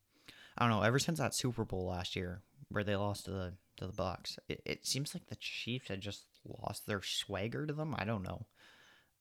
I 0.57 0.67
don't 0.67 0.77
know. 0.77 0.83
Ever 0.83 1.00
since 1.00 1.19
that 1.19 1.35
Super 1.35 1.65
Bowl 1.65 1.88
last 1.88 2.15
year 2.15 2.41
where 2.69 2.83
they 2.83 2.95
lost 2.95 3.25
to 3.25 3.31
the 3.31 3.53
to 3.77 3.88
the 3.88 3.94
Bucs, 3.94 4.38
it, 4.48 4.62
it 4.65 4.86
seems 4.86 5.13
like 5.13 5.27
the 5.27 5.36
Chiefs 5.36 5.89
had 5.89 6.01
just 6.01 6.25
lost 6.46 6.86
their 6.86 7.01
swagger 7.01 7.65
to 7.65 7.74
them. 7.74 7.96
I 7.98 8.05
don't 8.05 8.24
know. 8.24 8.46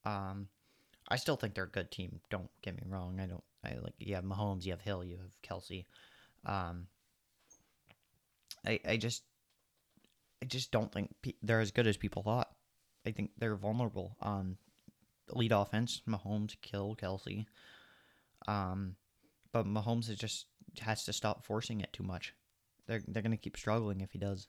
Um, 0.05 0.47
I 1.09 1.17
still 1.17 1.35
think 1.35 1.53
they're 1.53 1.65
a 1.65 1.69
good 1.69 1.91
team. 1.91 2.19
Don't 2.29 2.49
get 2.61 2.75
me 2.75 2.83
wrong. 2.87 3.19
I 3.19 3.25
don't. 3.25 3.43
I 3.63 3.77
like 3.81 3.93
you 3.97 4.15
have 4.15 4.23
Mahomes, 4.23 4.65
you 4.65 4.71
have 4.71 4.81
Hill, 4.81 5.03
you 5.03 5.17
have 5.17 5.41
Kelce. 5.41 5.85
Um, 6.45 6.87
I 8.65 8.79
I 8.87 8.97
just 8.97 9.23
I 10.41 10.45
just 10.45 10.71
don't 10.71 10.91
think 10.91 11.13
pe- 11.21 11.33
they're 11.41 11.61
as 11.61 11.71
good 11.71 11.87
as 11.87 11.97
people 11.97 12.23
thought. 12.23 12.49
I 13.05 13.11
think 13.11 13.31
they're 13.37 13.55
vulnerable 13.55 14.15
on 14.21 14.57
lead 15.31 15.51
offense. 15.51 16.01
Mahomes, 16.07 16.55
Hill 16.61 16.95
Kelce. 16.99 17.45
Um, 18.47 18.95
but 19.51 19.65
Mahomes 19.65 20.09
is 20.09 20.17
just 20.17 20.47
has 20.79 21.05
to 21.05 21.13
stop 21.13 21.45
forcing 21.45 21.81
it 21.81 21.93
too 21.93 22.03
much. 22.03 22.33
They're 22.87 23.01
they're 23.07 23.23
gonna 23.23 23.37
keep 23.37 23.57
struggling 23.57 24.01
if 24.01 24.11
he 24.11 24.19
does. 24.19 24.47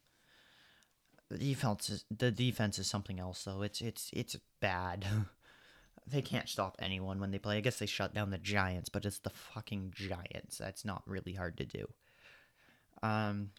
The 1.29 1.39
defense 1.39 1.91
is 1.91 2.05
the 2.17 2.31
defense 2.31 2.79
is 2.79 2.87
something 2.87 3.19
else 3.19 3.45
though. 3.45 3.63
It's 3.63 3.81
it's 3.81 4.11
it's 4.13 4.37
bad. 4.61 5.07
they 6.07 6.23
can't 6.23 6.49
stop 6.49 6.77
anyone 6.79 7.19
when 7.19 7.31
they 7.31 7.39
play. 7.39 7.57
I 7.57 7.61
guess 7.61 7.79
they 7.79 7.87
shut 7.87 8.15
down 8.15 8.31
the 8.31 8.39
Giants, 8.39 8.89
but 8.89 9.05
it's 9.05 9.19
the 9.19 9.31
fucking 9.31 9.93
Giants. 9.95 10.59
That's 10.59 10.85
not 10.85 11.03
really 11.07 11.33
hard 11.33 11.57
to 11.59 11.65
do. 11.65 11.87
Um, 13.03 13.51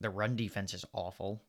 the 0.00 0.10
run 0.10 0.36
defense 0.36 0.74
is 0.74 0.84
awful, 0.92 1.42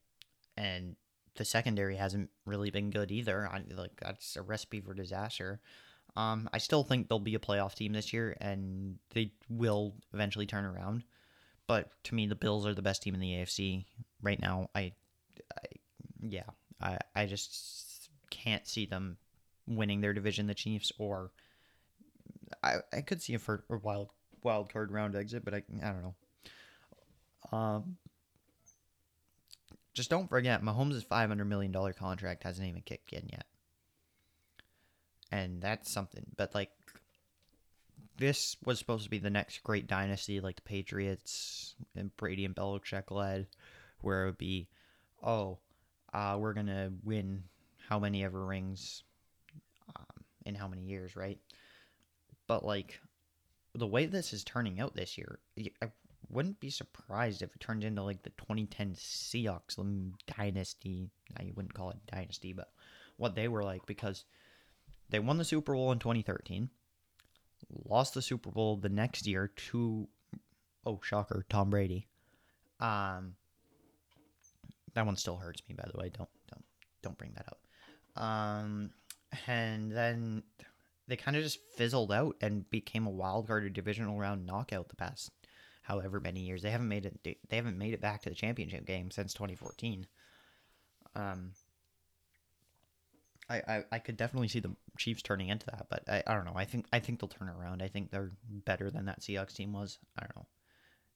and 0.55 0.95
the 1.35 1.45
secondary 1.45 1.95
hasn't 1.95 2.29
really 2.45 2.69
been 2.69 2.91
good 2.91 3.11
either. 3.11 3.47
I, 3.47 3.63
like 3.75 3.99
that's 4.01 4.35
a 4.35 4.41
recipe 4.41 4.79
for 4.79 4.93
disaster. 4.93 5.59
Um, 6.15 6.49
I 6.51 6.57
still 6.57 6.83
think 6.83 7.07
they'll 7.07 7.19
be 7.19 7.35
a 7.35 7.39
playoff 7.39 7.75
team 7.75 7.93
this 7.93 8.11
year, 8.13 8.35
and 8.41 8.97
they 9.13 9.31
will 9.49 9.95
eventually 10.13 10.45
turn 10.45 10.65
around. 10.65 11.03
But 11.71 11.89
to 12.03 12.15
me, 12.15 12.27
the 12.27 12.35
Bills 12.35 12.67
are 12.67 12.73
the 12.75 12.81
best 12.81 13.01
team 13.01 13.13
in 13.13 13.21
the 13.21 13.31
AFC 13.31 13.85
right 14.21 14.41
now. 14.41 14.69
I, 14.75 14.91
I 15.55 15.67
yeah, 16.21 16.43
I, 16.81 16.97
I 17.15 17.25
just 17.27 18.09
can't 18.29 18.67
see 18.67 18.85
them 18.85 19.15
winning 19.65 20.01
their 20.01 20.11
division, 20.11 20.47
the 20.47 20.53
Chiefs, 20.53 20.91
or 20.97 21.31
I, 22.61 22.79
I 22.91 22.99
could 22.99 23.21
see 23.21 23.35
a, 23.35 23.39
for, 23.39 23.63
a 23.69 23.77
wild 23.77 24.09
wild 24.43 24.67
card 24.67 24.91
round 24.91 25.15
exit, 25.15 25.45
but 25.45 25.53
I, 25.53 25.63
I 25.81 25.91
don't 25.91 26.01
know. 26.01 27.57
Um, 27.57 27.95
just 29.93 30.09
don't 30.09 30.27
forget, 30.27 30.61
Mahomes' 30.61 31.05
five 31.05 31.29
hundred 31.29 31.45
million 31.45 31.71
dollar 31.71 31.93
contract 31.93 32.43
hasn't 32.43 32.67
even 32.67 32.81
kicked 32.81 33.13
in 33.13 33.29
yet, 33.31 33.45
and 35.31 35.61
that's 35.61 35.89
something. 35.89 36.25
But 36.35 36.53
like, 36.53 36.71
this 38.21 38.55
was 38.63 38.77
supposed 38.77 39.03
to 39.03 39.09
be 39.09 39.17
the 39.17 39.31
next 39.31 39.63
great 39.63 39.87
dynasty, 39.87 40.39
like 40.39 40.55
the 40.55 40.61
Patriots 40.61 41.73
and 41.95 42.15
Brady 42.17 42.45
and 42.45 42.55
Belichick 42.55 43.09
led, 43.09 43.47
where 44.01 44.21
it 44.21 44.25
would 44.27 44.37
be, 44.37 44.69
oh, 45.23 45.57
uh, 46.13 46.37
we're 46.39 46.53
gonna 46.53 46.91
win 47.03 47.43
how 47.89 47.97
many 47.97 48.23
ever 48.23 48.45
rings, 48.45 49.03
um, 49.95 50.23
in 50.45 50.53
how 50.53 50.67
many 50.67 50.83
years, 50.83 51.15
right? 51.15 51.39
But 52.45 52.63
like, 52.63 52.99
the 53.73 53.87
way 53.87 54.05
this 54.05 54.33
is 54.33 54.43
turning 54.43 54.79
out 54.79 54.93
this 54.93 55.17
year, 55.17 55.39
I 55.81 55.89
wouldn't 56.29 56.59
be 56.59 56.69
surprised 56.69 57.41
if 57.41 57.55
it 57.55 57.59
turns 57.59 57.83
into 57.83 58.03
like 58.03 58.21
the 58.21 58.29
2010 58.29 58.93
Seahawks 58.93 59.77
dynasty. 60.37 61.09
I 61.39 61.51
wouldn't 61.55 61.73
call 61.73 61.89
it 61.89 61.97
dynasty, 62.05 62.53
but 62.53 62.71
what 63.17 63.33
they 63.33 63.47
were 63.47 63.63
like 63.63 63.87
because 63.87 64.25
they 65.09 65.17
won 65.17 65.39
the 65.39 65.43
Super 65.43 65.73
Bowl 65.73 65.91
in 65.91 65.97
2013, 65.97 66.69
lost 67.85 68.13
the 68.13 68.21
Super 68.21 68.51
Bowl 68.51 68.77
the 68.77 68.89
next 68.89 69.27
year 69.27 69.51
to 69.69 70.07
oh 70.85 70.99
shocker, 71.03 71.45
Tom 71.49 71.69
Brady. 71.69 72.07
Um, 72.79 73.35
that 74.93 75.05
one 75.05 75.15
still 75.15 75.37
hurts 75.37 75.61
me, 75.67 75.75
by 75.75 75.87
the 75.91 75.97
way. 75.97 76.09
Don't 76.09 76.29
don't 76.49 76.65
don't 77.01 77.17
bring 77.17 77.33
that 77.35 77.47
up. 77.47 78.23
Um, 78.23 78.91
and 79.47 79.91
then 79.91 80.43
they 81.07 81.15
kind 81.15 81.37
of 81.37 81.43
just 81.43 81.59
fizzled 81.75 82.11
out 82.11 82.35
and 82.41 82.69
became 82.69 83.05
a 83.05 83.11
wild 83.11 83.47
card 83.47 83.63
or 83.63 83.69
divisional 83.69 84.17
round 84.17 84.45
knockout 84.45 84.89
the 84.89 84.95
past 84.95 85.31
however 85.83 86.19
many 86.19 86.41
years. 86.41 86.61
They 86.61 86.71
haven't 86.71 86.87
made 86.87 87.05
it. 87.05 87.19
They 87.23 87.55
haven't 87.55 87.77
made 87.77 87.93
it 87.93 88.01
back 88.01 88.21
to 88.23 88.29
the 88.29 88.35
championship 88.35 88.85
game 88.85 89.11
since 89.11 89.33
2014. 89.33 90.07
Um, 91.15 91.51
I, 93.49 93.55
I, 93.67 93.83
I 93.91 93.99
could 93.99 94.17
definitely 94.17 94.47
see 94.47 94.59
the 94.59 94.75
Chiefs 94.97 95.21
turning 95.21 95.49
into 95.49 95.65
that, 95.67 95.87
but 95.89 96.03
I, 96.07 96.23
I 96.25 96.35
don't 96.35 96.45
know. 96.45 96.55
I 96.55 96.65
think 96.65 96.85
I 96.93 96.99
think 96.99 97.19
they'll 97.19 97.27
turn 97.27 97.49
around. 97.49 97.81
I 97.81 97.87
think 97.87 98.11
they're 98.11 98.31
better 98.49 98.89
than 98.89 99.05
that 99.05 99.21
Seahawks 99.21 99.55
team 99.55 99.73
was. 99.73 99.99
I 100.17 100.21
don't 100.21 100.35
know. 100.35 100.47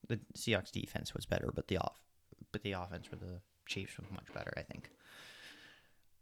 The 0.08 0.20
Seahawks 0.38 0.72
defense 0.72 1.14
was 1.14 1.26
better, 1.26 1.52
but 1.54 1.68
the 1.68 1.78
off 1.78 2.00
but 2.52 2.64
the 2.64 2.74
offense 2.74 3.08
for 3.08 3.16
the 3.16 3.42
Chiefs 3.66 3.98
was 3.98 4.08
much 4.12 4.34
better. 4.34 4.54
I 4.58 4.62
think. 4.62 4.90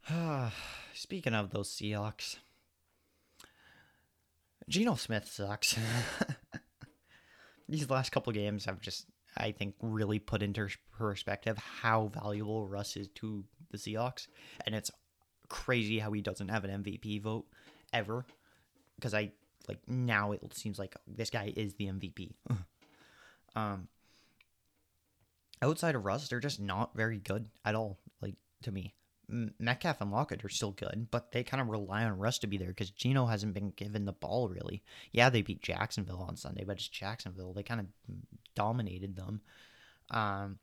Speaking 0.93 1.33
of 1.33 1.51
those 1.51 1.69
Seahawks, 1.69 2.38
Geno 4.69 4.95
Smith 4.95 5.27
sucks. 5.27 5.77
These 7.69 7.89
last 7.89 8.12
couple 8.12 8.33
games 8.33 8.65
have 8.65 8.81
just, 8.81 9.05
I 9.38 9.51
think, 9.51 9.75
really 9.81 10.19
put 10.19 10.43
into 10.43 10.67
perspective 10.98 11.57
how 11.57 12.12
valuable 12.13 12.67
Russ 12.67 12.98
is 12.98 13.07
to 13.15 13.45
the 13.72 13.77
Seahawks, 13.77 14.27
and 14.65 14.75
it's 14.75 14.91
crazy 15.53 16.00
how 16.00 16.12
he 16.12 16.22
doesn't 16.22 16.50
have 16.50 16.65
an 16.65 16.83
MVP 16.83 17.22
vote 17.22 17.45
ever. 17.93 18.25
Because 18.95 19.13
I 19.13 19.31
like 19.67 19.79
now 19.88 20.31
it 20.31 20.41
seems 20.53 20.79
like 20.79 20.95
this 21.07 21.29
guy 21.29 21.53
is 21.55 21.75
the 21.75 21.86
MVP. 21.86 22.33
um, 23.55 23.88
outside 25.62 25.95
of 25.95 26.03
Russ, 26.03 26.27
they're 26.27 26.39
just 26.39 26.60
not 26.60 26.95
very 26.95 27.19
good 27.19 27.48
at 27.63 27.75
all. 27.75 28.00
Like 28.19 28.36
to 28.63 28.72
me, 28.72 28.95
Metcalf 29.29 30.01
and 30.01 30.12
Lockett 30.12 30.43
are 30.43 30.50
still 30.50 30.72
good, 30.72 31.07
but 31.12 31.31
they 31.31 31.43
kind 31.43 31.62
of 31.62 31.69
rely 31.69 32.03
on 32.03 32.17
Russ 32.17 32.39
to 32.39 32.48
be 32.48 32.57
there 32.57 32.69
because 32.69 32.89
Geno 32.89 33.27
hasn't 33.27 33.53
been 33.53 33.72
given 33.75 34.05
the 34.05 34.12
ball 34.12 34.50
really. 34.50 34.83
Yeah, 35.12 35.29
they 35.29 35.43
beat 35.43 35.62
Jacksonville 35.62 36.25
on 36.27 36.36
Sunday, 36.36 36.63
but 36.65 36.77
it's 36.77 36.88
Jacksonville. 36.88 37.53
They 37.53 37.63
kind 37.63 37.79
of 37.79 37.86
dominated 38.55 39.15
them. 39.15 39.41
Um, 40.10 40.57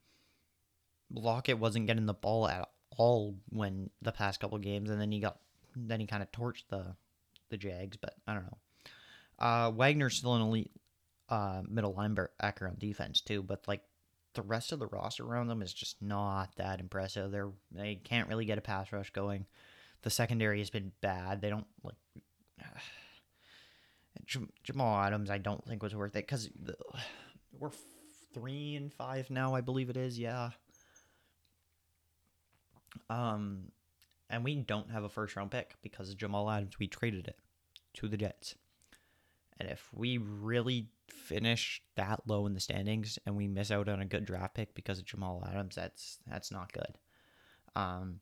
Lockett 1.12 1.58
wasn't 1.58 1.86
getting 1.86 2.06
the 2.06 2.14
ball 2.14 2.48
at 2.48 2.68
all 3.00 3.34
when 3.48 3.88
the 4.02 4.12
past 4.12 4.40
couple 4.40 4.58
games, 4.58 4.90
and 4.90 5.00
then 5.00 5.10
he 5.10 5.20
got 5.20 5.38
then 5.74 6.00
he 6.00 6.06
kind 6.06 6.22
of 6.22 6.30
torched 6.32 6.64
the 6.68 6.94
the 7.48 7.56
Jags. 7.56 7.96
But 7.96 8.14
I 8.28 8.34
don't 8.34 8.44
know. 8.44 8.58
Uh, 9.38 9.70
Wagner's 9.70 10.16
still 10.16 10.34
an 10.34 10.42
elite 10.42 10.70
uh, 11.30 11.62
middle 11.66 11.94
linebacker 11.94 12.68
on 12.68 12.76
defense 12.78 13.22
too, 13.22 13.42
but 13.42 13.66
like 13.66 13.80
the 14.34 14.42
rest 14.42 14.70
of 14.70 14.80
the 14.80 14.86
roster 14.86 15.24
around 15.24 15.48
them 15.48 15.62
is 15.62 15.72
just 15.72 16.02
not 16.02 16.50
that 16.56 16.78
impressive. 16.78 17.30
They're 17.30 17.50
they 17.72 17.94
can't 17.94 18.28
really 18.28 18.44
get 18.44 18.58
a 18.58 18.60
pass 18.60 18.92
rush 18.92 19.10
going. 19.12 19.46
The 20.02 20.10
secondary 20.10 20.58
has 20.58 20.68
been 20.68 20.92
bad. 21.00 21.40
They 21.40 21.48
don't 21.48 21.66
like 21.82 21.96
Jam- 24.26 24.52
Jamal 24.62 25.02
Adams. 25.02 25.30
I 25.30 25.38
don't 25.38 25.64
think 25.66 25.82
was 25.82 25.94
worth 25.94 26.16
it 26.16 26.26
because 26.26 26.50
we're 27.58 27.70
three 28.34 28.76
and 28.76 28.92
five 28.92 29.30
now. 29.30 29.54
I 29.54 29.62
believe 29.62 29.88
it 29.88 29.96
is. 29.96 30.18
Yeah. 30.18 30.50
Um, 33.08 33.72
and 34.28 34.44
we 34.44 34.56
don't 34.56 34.90
have 34.90 35.04
a 35.04 35.08
first 35.08 35.36
round 35.36 35.50
pick 35.50 35.74
because 35.82 36.14
Jamal 36.14 36.50
Adams. 36.50 36.78
We 36.78 36.86
traded 36.86 37.28
it 37.28 37.38
to 37.94 38.08
the 38.08 38.16
Jets. 38.16 38.54
And 39.58 39.68
if 39.68 39.88
we 39.92 40.18
really 40.18 40.88
finish 41.08 41.82
that 41.96 42.20
low 42.26 42.46
in 42.46 42.54
the 42.54 42.60
standings 42.60 43.18
and 43.26 43.36
we 43.36 43.46
miss 43.46 43.70
out 43.70 43.88
on 43.88 44.00
a 44.00 44.06
good 44.06 44.24
draft 44.24 44.54
pick 44.54 44.74
because 44.74 44.98
of 44.98 45.04
Jamal 45.04 45.46
Adams, 45.48 45.74
that's 45.74 46.18
that's 46.26 46.50
not 46.50 46.72
good. 46.72 46.96
Um, 47.76 48.20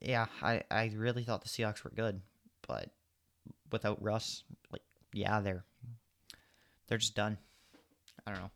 yeah, 0.00 0.26
I, 0.42 0.62
I 0.70 0.92
really 0.94 1.24
thought 1.24 1.42
the 1.42 1.48
Seahawks 1.48 1.82
were 1.82 1.90
good, 1.90 2.20
but 2.66 2.90
without 3.72 4.02
Russ, 4.02 4.44
like 4.70 4.82
yeah, 5.12 5.40
they're 5.40 5.64
they're 6.86 6.98
just 6.98 7.16
done. 7.16 7.38
I 8.26 8.32
don't 8.32 8.40
know. 8.40 8.50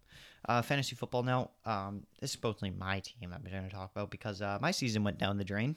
Uh, 0.48 0.60
fantasy 0.62 0.96
football 0.96 1.22
now. 1.22 1.50
Um, 1.64 2.02
this 2.20 2.34
is 2.34 2.42
mostly 2.42 2.70
my 2.70 3.00
team 3.00 3.32
I'm 3.32 3.42
going 3.48 3.68
to 3.68 3.74
talk 3.74 3.92
about 3.94 4.10
because 4.10 4.42
uh, 4.42 4.58
my 4.60 4.72
season 4.72 5.04
went 5.04 5.18
down 5.18 5.38
the 5.38 5.44
drain. 5.44 5.76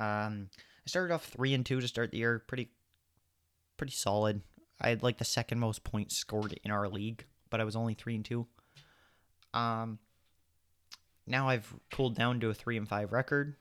Um, 0.00 0.48
I 0.56 0.86
started 0.88 1.12
off 1.14 1.24
three 1.26 1.54
and 1.54 1.64
two 1.64 1.80
to 1.80 1.88
start 1.88 2.10
the 2.10 2.18
year, 2.18 2.42
pretty 2.46 2.70
pretty 3.76 3.92
solid. 3.92 4.40
I 4.80 4.88
had 4.88 5.02
like 5.02 5.18
the 5.18 5.24
second 5.24 5.58
most 5.58 5.84
points 5.84 6.16
scored 6.16 6.58
in 6.64 6.70
our 6.70 6.88
league, 6.88 7.24
but 7.50 7.60
I 7.60 7.64
was 7.64 7.76
only 7.76 7.94
three 7.94 8.14
and 8.14 8.24
two. 8.24 8.46
Um, 9.52 9.98
now 11.26 11.48
I've 11.48 11.72
cooled 11.90 12.16
down 12.16 12.40
to 12.40 12.50
a 12.50 12.54
three 12.54 12.76
and 12.76 12.88
five 12.88 13.12
record. 13.12 13.56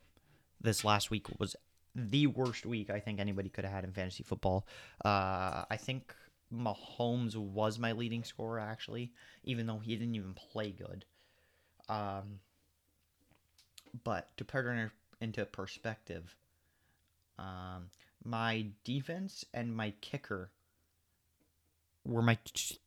This 0.61 0.83
last 0.85 1.11
week 1.11 1.27
was 1.39 1.55
the 1.95 2.27
worst 2.27 2.65
week 2.65 2.89
I 2.89 2.99
think 2.99 3.19
anybody 3.19 3.49
could 3.49 3.65
have 3.65 3.73
had 3.73 3.83
in 3.83 3.91
fantasy 3.91 4.23
football. 4.23 4.67
Uh, 5.03 5.65
I 5.69 5.77
think 5.77 6.15
Mahomes 6.53 7.35
was 7.35 7.79
my 7.79 7.93
leading 7.93 8.23
scorer 8.23 8.59
actually, 8.59 9.11
even 9.43 9.65
though 9.65 9.79
he 9.79 9.95
didn't 9.95 10.15
even 10.15 10.33
play 10.33 10.71
good. 10.71 11.05
Um, 11.89 12.39
but 14.03 14.35
to 14.37 14.45
put 14.45 14.65
it 14.65 14.91
into 15.21 15.45
perspective, 15.45 16.35
um, 17.39 17.89
my 18.23 18.67
defense 18.83 19.45
and 19.53 19.75
my 19.75 19.93
kicker 20.01 20.51
were 22.05 22.21
my 22.21 22.37
t- 22.45 22.79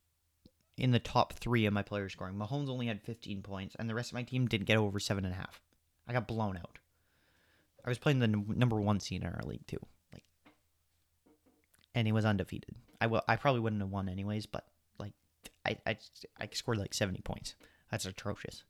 in 0.77 0.91
the 0.91 0.99
top 0.99 1.33
three 1.33 1.65
of 1.65 1.73
my 1.73 1.81
player 1.81 2.09
scoring. 2.09 2.35
Mahomes 2.35 2.69
only 2.69 2.87
had 2.87 3.01
15 3.01 3.41
points, 3.41 3.75
and 3.77 3.89
the 3.89 3.95
rest 3.95 4.11
of 4.11 4.15
my 4.15 4.23
team 4.23 4.47
didn't 4.47 4.67
get 4.67 4.77
over 4.77 4.99
seven 4.99 5.25
and 5.25 5.33
a 5.33 5.37
half. 5.37 5.61
I 6.07 6.13
got 6.13 6.27
blown 6.27 6.57
out. 6.57 6.79
I 7.83 7.89
was 7.89 7.97
playing 7.97 8.19
the 8.19 8.25
n- 8.25 8.45
number 8.55 8.79
one 8.79 8.99
seed 8.99 9.21
in 9.21 9.27
our 9.27 9.41
league 9.43 9.65
too, 9.65 9.79
like, 10.13 10.23
and 11.95 12.07
he 12.07 12.11
was 12.11 12.25
undefeated. 12.25 12.75
I 12.99 13.07
will. 13.07 13.21
I 13.27 13.35
probably 13.35 13.61
wouldn't 13.61 13.81
have 13.81 13.91
won 13.91 14.09
anyways, 14.09 14.45
but 14.45 14.65
like, 14.99 15.13
I, 15.65 15.77
I 15.85 15.97
I 16.39 16.49
scored 16.51 16.77
like 16.77 16.93
70 16.93 17.21
points. 17.21 17.55
That's 17.91 18.05
atrocious. 18.05 18.63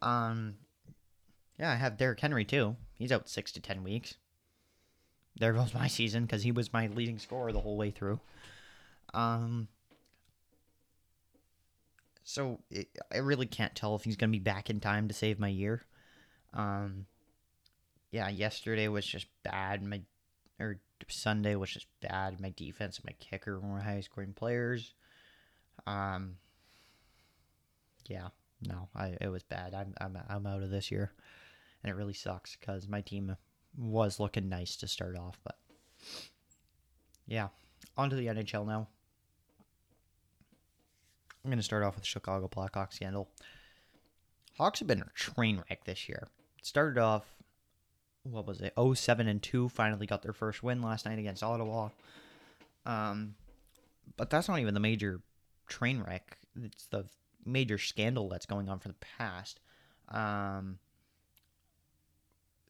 Um, 0.00 0.54
yeah, 1.58 1.70
I 1.70 1.76
have 1.76 1.96
Derrick 1.96 2.20
Henry 2.20 2.44
too. 2.44 2.76
He's 2.98 3.12
out 3.12 3.28
six 3.28 3.52
to 3.52 3.60
ten 3.60 3.82
weeks. 3.82 4.16
There 5.38 5.52
goes 5.52 5.72
my 5.74 5.86
season 5.88 6.24
because 6.24 6.42
he 6.42 6.52
was 6.52 6.72
my 6.72 6.88
leading 6.88 7.18
scorer 7.18 7.52
the 7.52 7.60
whole 7.60 7.76
way 7.76 7.90
through. 7.90 8.20
Um, 9.14 9.68
so 12.24 12.60
it, 12.70 12.88
I 13.12 13.18
really 13.18 13.46
can't 13.46 13.74
tell 13.74 13.94
if 13.96 14.04
he's 14.04 14.16
gonna 14.16 14.32
be 14.32 14.38
back 14.38 14.70
in 14.70 14.80
time 14.80 15.08
to 15.08 15.14
save 15.14 15.38
my 15.38 15.48
year. 15.48 15.82
Um, 16.52 17.06
yeah, 18.10 18.28
yesterday 18.28 18.88
was 18.88 19.06
just 19.06 19.26
bad. 19.42 19.82
My 19.82 20.02
or 20.58 20.80
Sunday 21.08 21.56
was 21.56 21.70
just 21.70 21.86
bad. 22.00 22.40
My 22.40 22.50
defense 22.56 22.98
and 22.98 23.06
my 23.06 23.14
kicker 23.18 23.58
were 23.58 23.66
my 23.66 23.82
highest 23.82 24.10
scoring 24.10 24.32
players. 24.34 24.94
Um, 25.86 26.36
yeah, 28.08 28.28
no, 28.66 28.88
I 28.94 29.16
it 29.20 29.28
was 29.28 29.42
bad. 29.42 29.74
I'm 29.74 29.94
I'm 30.00 30.18
I'm 30.28 30.46
out 30.46 30.62
of 30.62 30.70
this 30.70 30.90
year, 30.90 31.12
and 31.82 31.90
it 31.90 31.96
really 31.96 32.14
sucks 32.14 32.56
because 32.56 32.88
my 32.88 33.00
team 33.00 33.36
was 33.76 34.20
looking 34.20 34.48
nice 34.48 34.76
to 34.76 34.88
start 34.88 35.16
off, 35.16 35.40
but 35.44 35.56
yeah, 37.26 37.48
on 37.96 38.10
to 38.10 38.16
the 38.16 38.26
NHL 38.26 38.66
now. 38.66 38.88
I'm 41.44 41.50
gonna 41.50 41.62
start 41.62 41.82
off 41.82 41.96
with 41.96 42.04
Chicago 42.04 42.48
Blackhawks 42.48 42.94
scandal. 42.94 43.28
Hawks 44.58 44.78
have 44.80 44.88
been 44.88 45.00
a 45.02 45.10
train 45.14 45.62
wreck 45.68 45.84
this 45.84 46.08
year. 46.08 46.28
It 46.58 46.66
started 46.66 47.00
off, 47.00 47.24
what 48.24 48.46
was 48.46 48.60
it, 48.60 48.72
07 48.76 49.28
and 49.28 49.42
2, 49.42 49.68
finally 49.68 50.06
got 50.06 50.22
their 50.22 50.32
first 50.32 50.62
win 50.62 50.82
last 50.82 51.06
night 51.06 51.18
against 51.18 51.42
Ottawa. 51.42 51.88
Um, 52.86 53.34
but 54.16 54.30
that's 54.30 54.48
not 54.48 54.60
even 54.60 54.74
the 54.74 54.80
major 54.80 55.20
train 55.68 56.02
wreck. 56.02 56.38
It's 56.62 56.86
the 56.86 57.04
major 57.44 57.78
scandal 57.78 58.28
that's 58.28 58.46
going 58.46 58.68
on 58.68 58.78
for 58.78 58.88
the 58.88 58.94
past. 59.18 59.60
Um, 60.08 60.78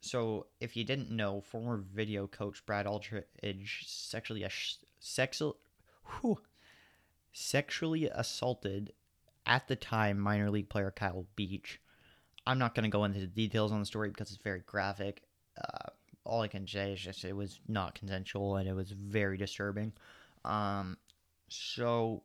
so, 0.00 0.46
if 0.60 0.76
you 0.76 0.84
didn't 0.84 1.10
know, 1.10 1.40
former 1.40 1.84
video 1.94 2.26
coach 2.26 2.64
Brad 2.66 2.86
Aldridge 2.86 3.84
sexually 3.86 4.44
sexual, 4.98 5.56
whew, 6.20 6.38
sexually 7.32 8.06
assaulted 8.06 8.92
at 9.46 9.68
the 9.68 9.76
time 9.76 10.18
minor 10.18 10.50
league 10.50 10.68
player 10.68 10.90
Kyle 10.90 11.26
Beach. 11.36 11.80
I'm 12.46 12.58
not 12.58 12.74
going 12.74 12.84
to 12.84 12.90
go 12.90 13.04
into 13.04 13.20
the 13.20 13.26
details 13.26 13.70
on 13.70 13.80
the 13.80 13.86
story 13.86 14.08
because 14.08 14.32
it's 14.32 14.42
very 14.42 14.62
graphic. 14.66 15.22
All 16.24 16.40
I 16.40 16.48
can 16.48 16.66
say 16.66 16.92
is 16.92 17.00
just 17.00 17.24
it 17.24 17.34
was 17.34 17.60
not 17.68 17.94
consensual 17.94 18.56
and 18.56 18.68
it 18.68 18.74
was 18.74 18.90
very 18.90 19.36
disturbing. 19.36 19.92
Um, 20.44 20.96
so 21.48 22.22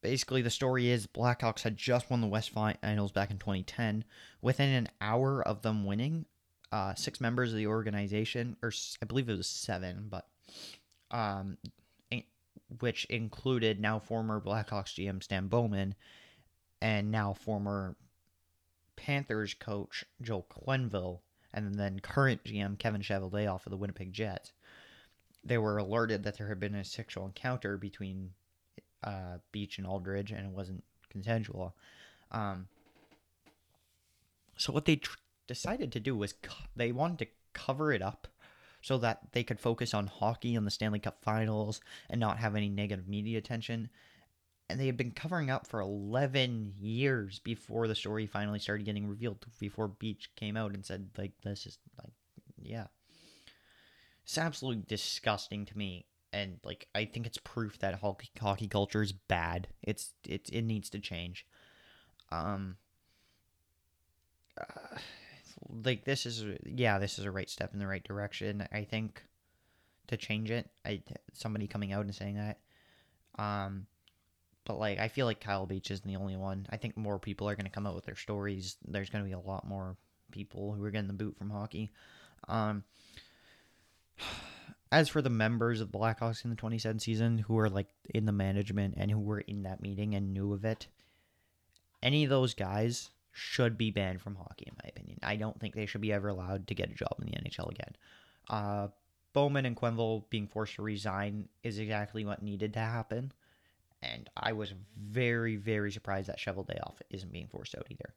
basically, 0.00 0.42
the 0.42 0.50
story 0.50 0.88
is 0.88 1.06
Blackhawks 1.06 1.62
had 1.62 1.76
just 1.76 2.10
won 2.10 2.20
the 2.20 2.26
West 2.26 2.50
Finals 2.50 3.12
back 3.12 3.30
in 3.30 3.38
2010. 3.38 4.04
Within 4.40 4.70
an 4.70 4.88
hour 5.00 5.46
of 5.46 5.62
them 5.62 5.84
winning, 5.84 6.24
uh, 6.72 6.94
six 6.94 7.20
members 7.20 7.52
of 7.52 7.56
the 7.56 7.66
organization, 7.66 8.56
or 8.62 8.72
I 9.02 9.06
believe 9.06 9.28
it 9.28 9.36
was 9.36 9.46
seven, 9.46 10.06
but 10.10 10.26
um, 11.10 11.58
which 12.80 13.04
included 13.06 13.80
now 13.80 13.98
former 13.98 14.40
Blackhawks 14.40 14.94
GM 14.94 15.22
Stan 15.22 15.48
Bowman 15.48 15.94
and 16.80 17.10
now 17.10 17.32
former 17.32 17.96
Panthers 18.96 19.54
coach 19.54 20.04
Joe 20.20 20.44
Quenneville, 20.50 21.20
and 21.54 21.74
then 21.76 22.00
current 22.00 22.44
GM 22.44 22.78
Kevin 22.78 23.00
Cheveldayoff 23.00 23.64
of 23.64 23.70
the 23.70 23.76
Winnipeg 23.76 24.12
Jets. 24.12 24.52
They 25.44 25.58
were 25.58 25.78
alerted 25.78 26.24
that 26.24 26.36
there 26.36 26.48
had 26.48 26.60
been 26.60 26.74
a 26.74 26.84
sexual 26.84 27.26
encounter 27.26 27.78
between 27.78 28.30
uh, 29.02 29.38
Beach 29.52 29.78
and 29.78 29.86
Aldridge, 29.86 30.32
and 30.32 30.46
it 30.46 30.52
wasn't 30.52 30.82
consensual. 31.10 31.76
Um, 32.32 32.66
so 34.56 34.72
what 34.72 34.84
they 34.84 34.96
tr- 34.96 35.16
decided 35.46 35.92
to 35.92 36.00
do 36.00 36.16
was 36.16 36.32
co- 36.32 36.64
they 36.74 36.92
wanted 36.92 37.18
to 37.20 37.26
cover 37.52 37.92
it 37.92 38.02
up 38.02 38.26
so 38.82 38.98
that 38.98 39.20
they 39.32 39.44
could 39.44 39.60
focus 39.60 39.94
on 39.94 40.06
hockey 40.06 40.54
and 40.54 40.66
the 40.66 40.70
Stanley 40.70 40.98
Cup 40.98 41.22
Finals 41.22 41.80
and 42.10 42.20
not 42.20 42.38
have 42.38 42.56
any 42.56 42.68
negative 42.68 43.08
media 43.08 43.38
attention. 43.38 43.88
And 44.68 44.80
they 44.80 44.86
had 44.86 44.96
been 44.96 45.10
covering 45.10 45.50
up 45.50 45.66
for 45.66 45.80
11 45.80 46.74
years 46.78 47.38
before 47.38 47.86
the 47.86 47.94
story 47.94 48.26
finally 48.26 48.58
started 48.58 48.86
getting 48.86 49.06
revealed, 49.06 49.44
before 49.60 49.88
Beach 49.88 50.30
came 50.36 50.56
out 50.56 50.72
and 50.72 50.84
said, 50.84 51.10
like, 51.18 51.32
this 51.42 51.66
is, 51.66 51.78
like, 52.02 52.12
yeah. 52.56 52.86
It's 54.22 54.38
absolutely 54.38 54.84
disgusting 54.88 55.66
to 55.66 55.76
me. 55.76 56.06
And, 56.32 56.58
like, 56.64 56.88
I 56.94 57.04
think 57.04 57.26
it's 57.26 57.38
proof 57.38 57.78
that 57.80 58.00
hockey, 58.00 58.68
culture 58.68 59.02
is 59.02 59.12
bad. 59.12 59.68
It's, 59.82 60.14
it, 60.26 60.48
it 60.50 60.62
needs 60.62 60.88
to 60.90 60.98
change. 60.98 61.46
Um, 62.32 62.76
uh, 64.58 64.98
like 65.84 66.04
this 66.04 66.26
is 66.26 66.44
yeah 66.64 66.98
this 66.98 67.18
is 67.18 67.24
a 67.24 67.30
right 67.30 67.48
step 67.48 67.72
in 67.72 67.78
the 67.78 67.86
right 67.86 68.04
direction 68.04 68.66
i 68.72 68.82
think 68.82 69.22
to 70.06 70.16
change 70.16 70.50
it 70.50 70.68
i 70.84 71.02
somebody 71.32 71.66
coming 71.66 71.92
out 71.92 72.04
and 72.04 72.14
saying 72.14 72.36
that 72.36 72.58
um 73.38 73.86
but 74.64 74.78
like 74.78 74.98
i 74.98 75.08
feel 75.08 75.26
like 75.26 75.40
kyle 75.40 75.66
beach 75.66 75.90
isn't 75.90 76.06
the 76.06 76.16
only 76.16 76.36
one 76.36 76.66
i 76.70 76.76
think 76.76 76.96
more 76.96 77.18
people 77.18 77.48
are 77.48 77.54
going 77.54 77.66
to 77.66 77.72
come 77.72 77.86
out 77.86 77.94
with 77.94 78.04
their 78.04 78.16
stories 78.16 78.76
there's 78.86 79.10
going 79.10 79.22
to 79.22 79.28
be 79.28 79.34
a 79.34 79.38
lot 79.38 79.66
more 79.66 79.96
people 80.30 80.72
who 80.72 80.84
are 80.84 80.90
getting 80.90 81.08
the 81.08 81.14
boot 81.14 81.36
from 81.36 81.50
hockey 81.50 81.90
um 82.48 82.82
as 84.92 85.08
for 85.08 85.22
the 85.22 85.30
members 85.30 85.80
of 85.80 85.90
the 85.90 85.98
blackhawks 85.98 86.44
in 86.44 86.50
the 86.50 86.56
27 86.56 87.00
season 87.00 87.38
who 87.38 87.58
are 87.58 87.68
like 87.68 87.88
in 88.14 88.26
the 88.26 88.32
management 88.32 88.94
and 88.96 89.10
who 89.10 89.18
were 89.18 89.40
in 89.40 89.64
that 89.64 89.82
meeting 89.82 90.14
and 90.14 90.32
knew 90.32 90.52
of 90.52 90.64
it 90.64 90.86
any 92.02 92.22
of 92.22 92.30
those 92.30 92.54
guys 92.54 93.10
should 93.34 93.76
be 93.76 93.90
banned 93.90 94.22
from 94.22 94.36
hockey, 94.36 94.66
in 94.68 94.76
my 94.82 94.88
opinion. 94.88 95.18
I 95.22 95.36
don't 95.36 95.58
think 95.58 95.74
they 95.74 95.86
should 95.86 96.00
be 96.00 96.12
ever 96.12 96.28
allowed 96.28 96.68
to 96.68 96.74
get 96.74 96.90
a 96.90 96.94
job 96.94 97.16
in 97.18 97.26
the 97.26 97.32
NHL 97.32 97.70
again. 97.70 97.96
Uh, 98.48 98.88
Bowman 99.32 99.66
and 99.66 99.76
Quenneville 99.76 100.24
being 100.30 100.46
forced 100.46 100.76
to 100.76 100.82
resign 100.82 101.48
is 101.64 101.78
exactly 101.78 102.24
what 102.24 102.42
needed 102.42 102.74
to 102.74 102.78
happen. 102.78 103.32
And 104.12 104.28
I 104.36 104.52
was 104.52 104.74
very, 104.96 105.56
very 105.56 105.90
surprised 105.92 106.28
that 106.28 106.38
Cheveldayoff 106.38 106.96
isn't 107.10 107.32
being 107.32 107.48
forced 107.48 107.74
out 107.76 107.86
either. 107.90 108.14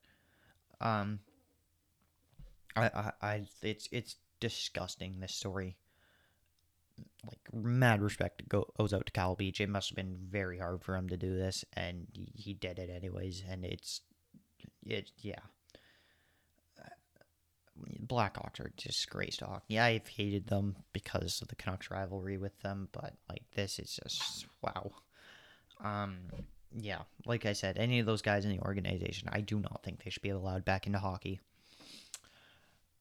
Um, 0.81 1.19
I, 2.75 2.85
I, 2.87 3.11
I, 3.21 3.41
it's, 3.61 3.87
it's 3.91 4.15
disgusting. 4.39 5.19
This 5.19 5.33
story, 5.33 5.77
like 7.25 7.39
mad 7.53 8.01
respect 8.01 8.47
goes 8.49 8.93
out 8.93 9.05
to 9.05 9.11
Cal 9.11 9.35
Beach. 9.35 9.61
It 9.61 9.69
must 9.69 9.89
have 9.89 9.95
been 9.95 10.17
very 10.29 10.59
hard 10.59 10.83
for 10.83 10.95
him 10.95 11.09
to 11.09 11.17
do 11.17 11.35
this, 11.35 11.63
and 11.73 12.07
he 12.13 12.53
did 12.53 12.79
it 12.79 12.89
anyways. 12.89 13.43
And 13.49 13.65
it's 13.65 14.01
it 14.85 15.11
yeah. 15.19 15.39
Blackhawks 18.07 18.59
are 18.59 18.71
disgrace 18.75 19.37
to. 19.37 19.61
Yeah, 19.67 19.85
I've 19.85 20.07
hated 20.07 20.47
them 20.47 20.77
because 20.93 21.41
of 21.41 21.47
the 21.47 21.55
Canucks 21.55 21.91
rivalry 21.91 22.37
with 22.37 22.59
them, 22.61 22.89
but 22.91 23.13
like 23.29 23.43
this 23.53 23.77
is 23.77 23.99
just 24.01 24.47
wow. 24.63 24.91
Um, 25.83 26.17
yeah, 26.75 27.01
like 27.25 27.45
I 27.45 27.53
said, 27.53 27.77
any 27.77 27.99
of 27.99 28.05
those 28.05 28.21
guys 28.21 28.45
in 28.45 28.51
the 28.51 28.59
organization, 28.61 29.29
I 29.31 29.41
do 29.41 29.59
not 29.59 29.81
think 29.83 30.03
they 30.03 30.09
should 30.09 30.21
be 30.21 30.29
allowed 30.29 30.65
back 30.65 30.87
into 30.87 30.99
hockey. 30.99 31.39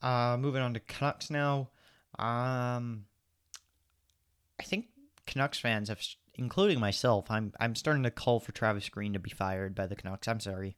Uh, 0.03 0.37
moving 0.39 0.63
on 0.63 0.75
to 0.75 0.81
Canucks 0.81 1.31
now. 1.31 1.69
Um, 2.19 3.07
I 4.59 4.63
think 4.63 4.87
Canucks 5.27 5.59
fans 5.59 5.89
have, 5.89 6.01
including 6.35 6.81
myself, 6.81 7.31
I'm 7.31 7.53
I'm 7.59 7.75
starting 7.75 8.05
to 8.05 8.11
call 8.11 8.41
for 8.41 8.53
Travis 8.53 8.89
Green 8.89 9.13
to 9.15 9.19
be 9.19 9.31
fired 9.31 9.75
by 9.75 9.87
the 9.87 9.97
Canucks. 9.97 10.29
I'm 10.29 10.41
sorry. 10.41 10.77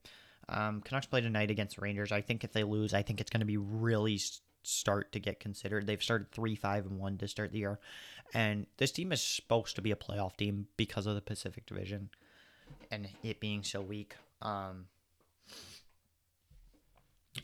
Um, 0.49 0.81
Canucks 0.81 1.07
play 1.07 1.21
tonight 1.21 1.51
against 1.51 1.77
the 1.77 1.83
Rangers. 1.83 2.11
I 2.11 2.23
think 2.23 2.43
if 2.43 2.53
they 2.53 2.65
lose, 2.65 2.95
I 2.95 3.03
think 3.03 3.21
it's 3.21 3.31
going 3.31 3.41
to 3.41 3.47
be 3.47 3.59
really 3.59 4.19
start 4.63 5.13
to 5.13 5.21
get 5.21 5.41
considered. 5.41 5.87
They've 5.87 6.03
started 6.03 6.31
three, 6.31 6.55
five, 6.55 6.87
and 6.87 6.99
one 6.99 7.19
to 7.19 7.29
start 7.29 7.53
the 7.53 7.59
year, 7.59 7.79
and 8.35 8.67
this 8.77 8.93
team 8.93 9.13
is 9.13 9.23
supposed 9.23 9.77
to 9.77 9.83
be 9.83 9.91
a 9.91 9.97
playoff 9.97 10.37
team 10.37 10.69
because 10.77 11.07
of 11.07 11.15
the 11.15 11.21
Pacific 11.21 11.67
Division 11.67 12.11
and 12.91 13.09
it 13.23 13.41
being 13.41 13.63
so 13.63 13.81
weak. 13.81 14.15
Um, 14.43 14.87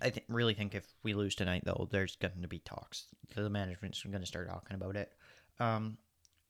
I 0.01 0.11
th- 0.11 0.25
really 0.29 0.55
think 0.55 0.75
if 0.75 0.87
we 1.03 1.15
lose 1.15 1.35
tonight, 1.35 1.63
though, 1.65 1.89
there's 1.91 2.17
going 2.17 2.43
to 2.43 2.49
be 2.49 2.59
talks. 2.59 3.07
The 3.35 3.51
management's 3.51 4.03
going 4.03 4.21
to 4.21 4.27
start 4.27 4.49
talking 4.49 4.75
about 4.75 4.97
it. 4.97 5.13
Um, 5.61 5.99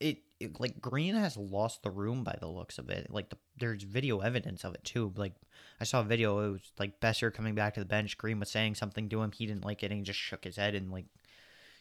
it, 0.00 0.18
it, 0.40 0.61
like 0.61 0.80
Green 0.80 1.14
has 1.14 1.37
lost 1.37 1.83
the 1.83 1.90
room 1.90 2.24
by 2.24 2.37
the 2.40 2.48
looks 2.48 2.78
of 2.78 2.90
it. 2.90 3.09
Like 3.11 3.30
the, 3.30 3.38
there's 3.59 3.83
video 3.83 4.20
evidence 4.20 4.64
of 4.64 4.74
it 4.74 4.85
too. 4.85 5.12
Like 5.16 5.35
I 5.80 5.85
saw 5.85 6.00
a 6.00 6.04
video. 6.04 6.38
It 6.40 6.50
was 6.52 6.72
like 6.78 7.00
Boeser 7.00 7.33
coming 7.33 7.54
back 7.54 7.74
to 7.74 7.80
the 7.80 7.87
bench. 7.87 8.18
Green 8.18 8.40
was 8.40 8.50
saying 8.50 8.74
something 8.74 9.09
to 9.09 9.22
him. 9.22 9.33
He 9.33 9.46
didn't 9.46 9.64
like 9.64 9.83
it, 9.83 9.90
and 9.90 9.98
he 9.98 10.02
just 10.02 10.18
shook 10.18 10.44
his 10.44 10.57
head 10.57 10.74
and 10.74 10.90
like, 10.90 11.07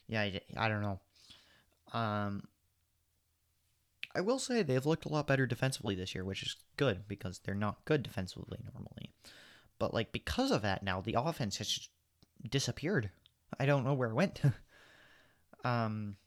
yeah, 0.08 0.21
I, 0.21 0.41
I 0.58 0.67
don't 0.67 0.82
know. 0.82 0.99
Um, 1.91 2.43
I 4.15 4.21
will 4.21 4.39
say 4.39 4.62
they've 4.62 4.86
looked 4.86 5.06
a 5.06 5.10
lot 5.10 5.28
better 5.28 5.45
defensively 5.45 5.95
this 5.95 6.13
year, 6.13 6.23
which 6.23 6.43
is 6.43 6.56
good 6.78 7.08
because 7.08 7.39
they're 7.39 7.56
not 7.56 7.86
good 7.86 8.04
defensively 8.04 8.60
normally. 8.73 9.12
But 9.80 9.93
like 9.93 10.12
because 10.12 10.52
of 10.52 10.62
that, 10.62 10.84
now 10.84 11.02
the 11.02 11.15
offense 11.17 11.58
has 11.58 11.67
just 11.67 11.89
disappeared. 12.47 13.10
I 13.60 13.65
don't 13.65 13.84
know 13.84 13.93
where 13.93 14.10
it 14.10 14.15
went. 14.15 14.41
um 15.63 16.17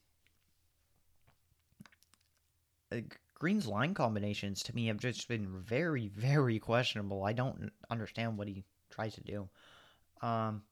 Green's 3.35 3.67
line 3.67 3.93
combinations 3.93 4.63
to 4.63 4.75
me 4.75 4.87
have 4.87 4.97
just 4.97 5.27
been 5.27 5.61
very, 5.61 6.07
very 6.07 6.59
questionable. 6.59 7.23
I 7.23 7.33
don't 7.33 7.71
understand 7.89 8.37
what 8.37 8.47
he 8.47 8.63
tries 8.89 9.13
to 9.15 9.21
do. 9.21 9.49
Um, 10.21 10.63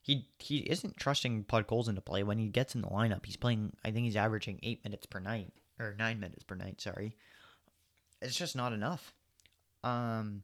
he 0.00 0.26
he 0.38 0.58
isn't 0.58 0.96
trusting 0.96 1.44
Podkolzin 1.44 1.94
to 1.94 2.00
play 2.00 2.24
when 2.24 2.38
he 2.38 2.48
gets 2.48 2.74
in 2.74 2.80
the 2.80 2.88
lineup. 2.88 3.24
He's 3.24 3.36
playing. 3.36 3.72
I 3.84 3.92
think 3.92 4.04
he's 4.04 4.16
averaging 4.16 4.58
eight 4.62 4.82
minutes 4.84 5.06
per 5.06 5.20
night 5.20 5.52
or 5.78 5.94
nine 5.96 6.18
minutes 6.18 6.42
per 6.42 6.56
night. 6.56 6.80
Sorry, 6.80 7.16
it's 8.20 8.36
just 8.36 8.56
not 8.56 8.72
enough. 8.72 9.14
Um, 9.84 10.42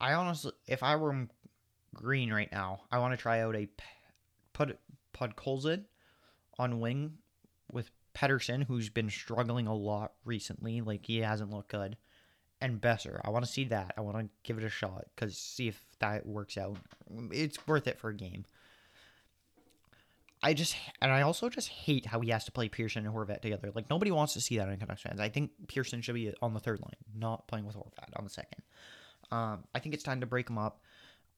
I 0.00 0.12
honestly, 0.12 0.52
if 0.66 0.84
I 0.84 0.94
were 0.94 1.26
Green 1.94 2.32
right 2.32 2.50
now, 2.52 2.82
I 2.92 2.98
want 2.98 3.14
to 3.14 3.16
try 3.16 3.40
out 3.40 3.56
a 3.56 3.68
put 4.52 4.78
Podkolzin 5.12 5.84
on 6.56 6.78
wing 6.78 7.14
with 7.72 7.90
Pettersson, 8.14 8.64
who's 8.64 8.88
been 8.88 9.10
struggling 9.10 9.66
a 9.66 9.74
lot 9.74 10.12
recently. 10.24 10.80
Like 10.80 11.06
he 11.06 11.18
hasn't 11.18 11.50
looked 11.50 11.70
good, 11.70 11.96
and 12.60 12.80
Boeser. 12.80 13.20
I 13.24 13.30
want 13.30 13.44
to 13.44 13.50
see 13.50 13.64
that. 13.64 13.94
I 13.96 14.00
want 14.00 14.18
to 14.18 14.28
give 14.42 14.58
it 14.58 14.64
a 14.64 14.70
shot 14.70 15.06
because 15.14 15.36
see 15.36 15.68
if 15.68 15.84
that 16.00 16.26
works 16.26 16.58
out. 16.58 16.76
It's 17.30 17.66
worth 17.66 17.86
it 17.86 17.98
for 17.98 18.10
a 18.10 18.14
game. 18.14 18.44
I 20.42 20.54
just 20.54 20.76
and 21.02 21.10
I 21.10 21.22
also 21.22 21.48
just 21.48 21.68
hate 21.68 22.06
how 22.06 22.20
he 22.20 22.30
has 22.30 22.44
to 22.44 22.52
play 22.52 22.68
Pearson 22.68 23.04
and 23.04 23.14
Horvat 23.14 23.42
together. 23.42 23.70
Like 23.74 23.90
nobody 23.90 24.10
wants 24.10 24.34
to 24.34 24.40
see 24.40 24.58
that 24.58 24.68
in 24.68 24.78
Canucks 24.78 25.02
fans. 25.02 25.20
I 25.20 25.28
think 25.28 25.50
Pearson 25.66 26.00
should 26.00 26.14
be 26.14 26.32
on 26.40 26.54
the 26.54 26.60
third 26.60 26.80
line, 26.80 26.96
not 27.14 27.46
playing 27.48 27.66
with 27.66 27.76
Horvat 27.76 28.16
on 28.16 28.24
the 28.24 28.30
second. 28.30 28.62
Um, 29.30 29.64
I 29.74 29.80
think 29.80 29.94
it's 29.94 30.04
time 30.04 30.20
to 30.20 30.26
break 30.26 30.46
them 30.46 30.58
up. 30.58 30.80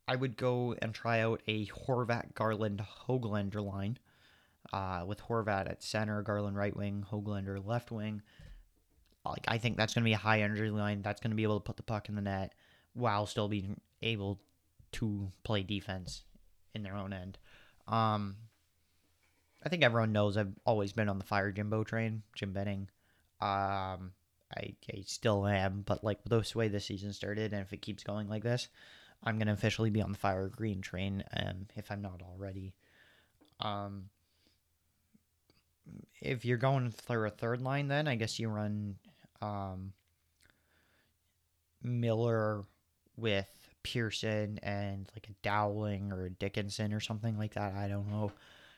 I 0.06 0.16
would 0.16 0.36
go 0.36 0.74
and 0.82 0.92
try 0.92 1.20
out 1.20 1.40
a 1.46 1.66
Horvat 1.66 2.34
Garland 2.34 2.82
Hoglander 3.06 3.64
line 3.64 3.98
uh, 4.72 5.04
with 5.06 5.20
Horvat 5.20 5.70
at 5.70 5.82
center, 5.82 6.22
Garland 6.22 6.56
right 6.56 6.76
wing, 6.76 7.04
Hoglander 7.10 7.64
left 7.64 7.90
wing. 7.90 8.22
Like 9.24 9.44
I 9.48 9.58
think 9.58 9.76
that's 9.76 9.94
going 9.94 10.02
to 10.02 10.08
be 10.08 10.14
a 10.14 10.18
high 10.18 10.42
energy 10.42 10.70
line. 10.70 11.02
That's 11.02 11.20
going 11.20 11.30
to 11.30 11.36
be 11.36 11.42
able 11.42 11.60
to 11.60 11.64
put 11.64 11.76
the 11.76 11.82
puck 11.82 12.08
in 12.08 12.14
the 12.14 12.22
net 12.22 12.54
while 12.94 13.26
still 13.26 13.48
being 13.48 13.80
able 14.02 14.40
to 14.92 15.30
play 15.44 15.62
defense 15.62 16.22
in 16.74 16.82
their 16.82 16.96
own 16.96 17.12
end. 17.12 17.38
Um, 17.86 18.36
I 19.64 19.68
think 19.68 19.82
everyone 19.82 20.12
knows 20.12 20.36
I've 20.36 20.54
always 20.64 20.92
been 20.92 21.08
on 21.08 21.18
the 21.18 21.24
fire 21.24 21.52
Jimbo 21.52 21.84
train, 21.84 22.22
Jim 22.34 22.52
Benning. 22.52 22.88
Um, 23.40 24.12
I, 24.56 24.74
I 24.92 25.02
still 25.06 25.46
am, 25.46 25.82
but 25.86 26.02
like 26.02 26.24
this 26.24 26.56
way 26.56 26.68
the 26.68 26.80
season 26.80 27.12
started, 27.12 27.52
and 27.52 27.62
if 27.62 27.72
it 27.72 27.82
keeps 27.82 28.02
going 28.02 28.28
like 28.28 28.42
this, 28.42 28.68
I'm 29.22 29.38
gonna 29.38 29.52
officially 29.52 29.90
be 29.90 30.02
on 30.02 30.12
the 30.12 30.18
fire 30.18 30.48
green 30.48 30.80
train. 30.80 31.24
Um, 31.36 31.66
if 31.76 31.90
I'm 31.90 32.02
not 32.02 32.22
already. 32.22 32.74
Um, 33.60 34.08
if 36.20 36.44
you're 36.44 36.58
going 36.58 36.90
for 36.90 37.26
a 37.26 37.30
third 37.30 37.62
line, 37.62 37.88
then 37.88 38.08
I 38.08 38.16
guess 38.16 38.38
you 38.38 38.48
run, 38.48 38.96
um, 39.40 39.92
Miller 41.82 42.64
with 43.16 43.48
Pearson 43.82 44.58
and 44.62 45.10
like 45.14 45.28
a 45.28 45.34
Dowling 45.42 46.12
or 46.12 46.26
a 46.26 46.30
Dickinson 46.30 46.92
or 46.92 47.00
something 47.00 47.38
like 47.38 47.54
that. 47.54 47.74
I 47.74 47.88
don't 47.88 48.10
know 48.10 48.32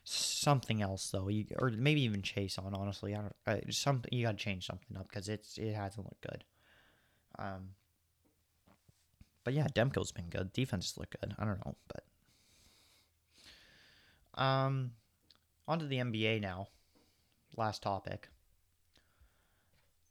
something 0.04 0.82
else 0.82 1.10
though, 1.10 1.28
you, 1.28 1.46
or 1.58 1.70
maybe 1.70 2.02
even 2.02 2.22
Chiasson. 2.22 2.76
Honestly, 2.76 3.14
I 3.14 3.20
don't. 3.20 3.34
Uh, 3.46 3.70
something 3.70 4.12
you 4.12 4.24
got 4.24 4.38
to 4.38 4.44
change 4.44 4.66
something 4.66 4.96
up 4.96 5.08
because 5.08 5.28
it's 5.28 5.58
it 5.58 5.74
hasn't 5.74 6.06
looked 6.06 6.22
good. 6.22 6.44
Um, 7.38 7.70
but 9.44 9.54
yeah, 9.54 9.66
Demko's 9.74 10.12
been 10.12 10.28
good. 10.28 10.52
Defenses 10.52 10.96
look 10.96 11.14
good. 11.20 11.34
I 11.38 11.44
don't 11.44 11.64
know, 11.64 11.76
but 11.88 12.04
um, 14.42 14.92
on 15.66 15.78
to 15.78 15.86
the 15.86 15.96
NBA 15.96 16.40
now. 16.40 16.68
Last 17.56 17.82
topic. 17.82 18.28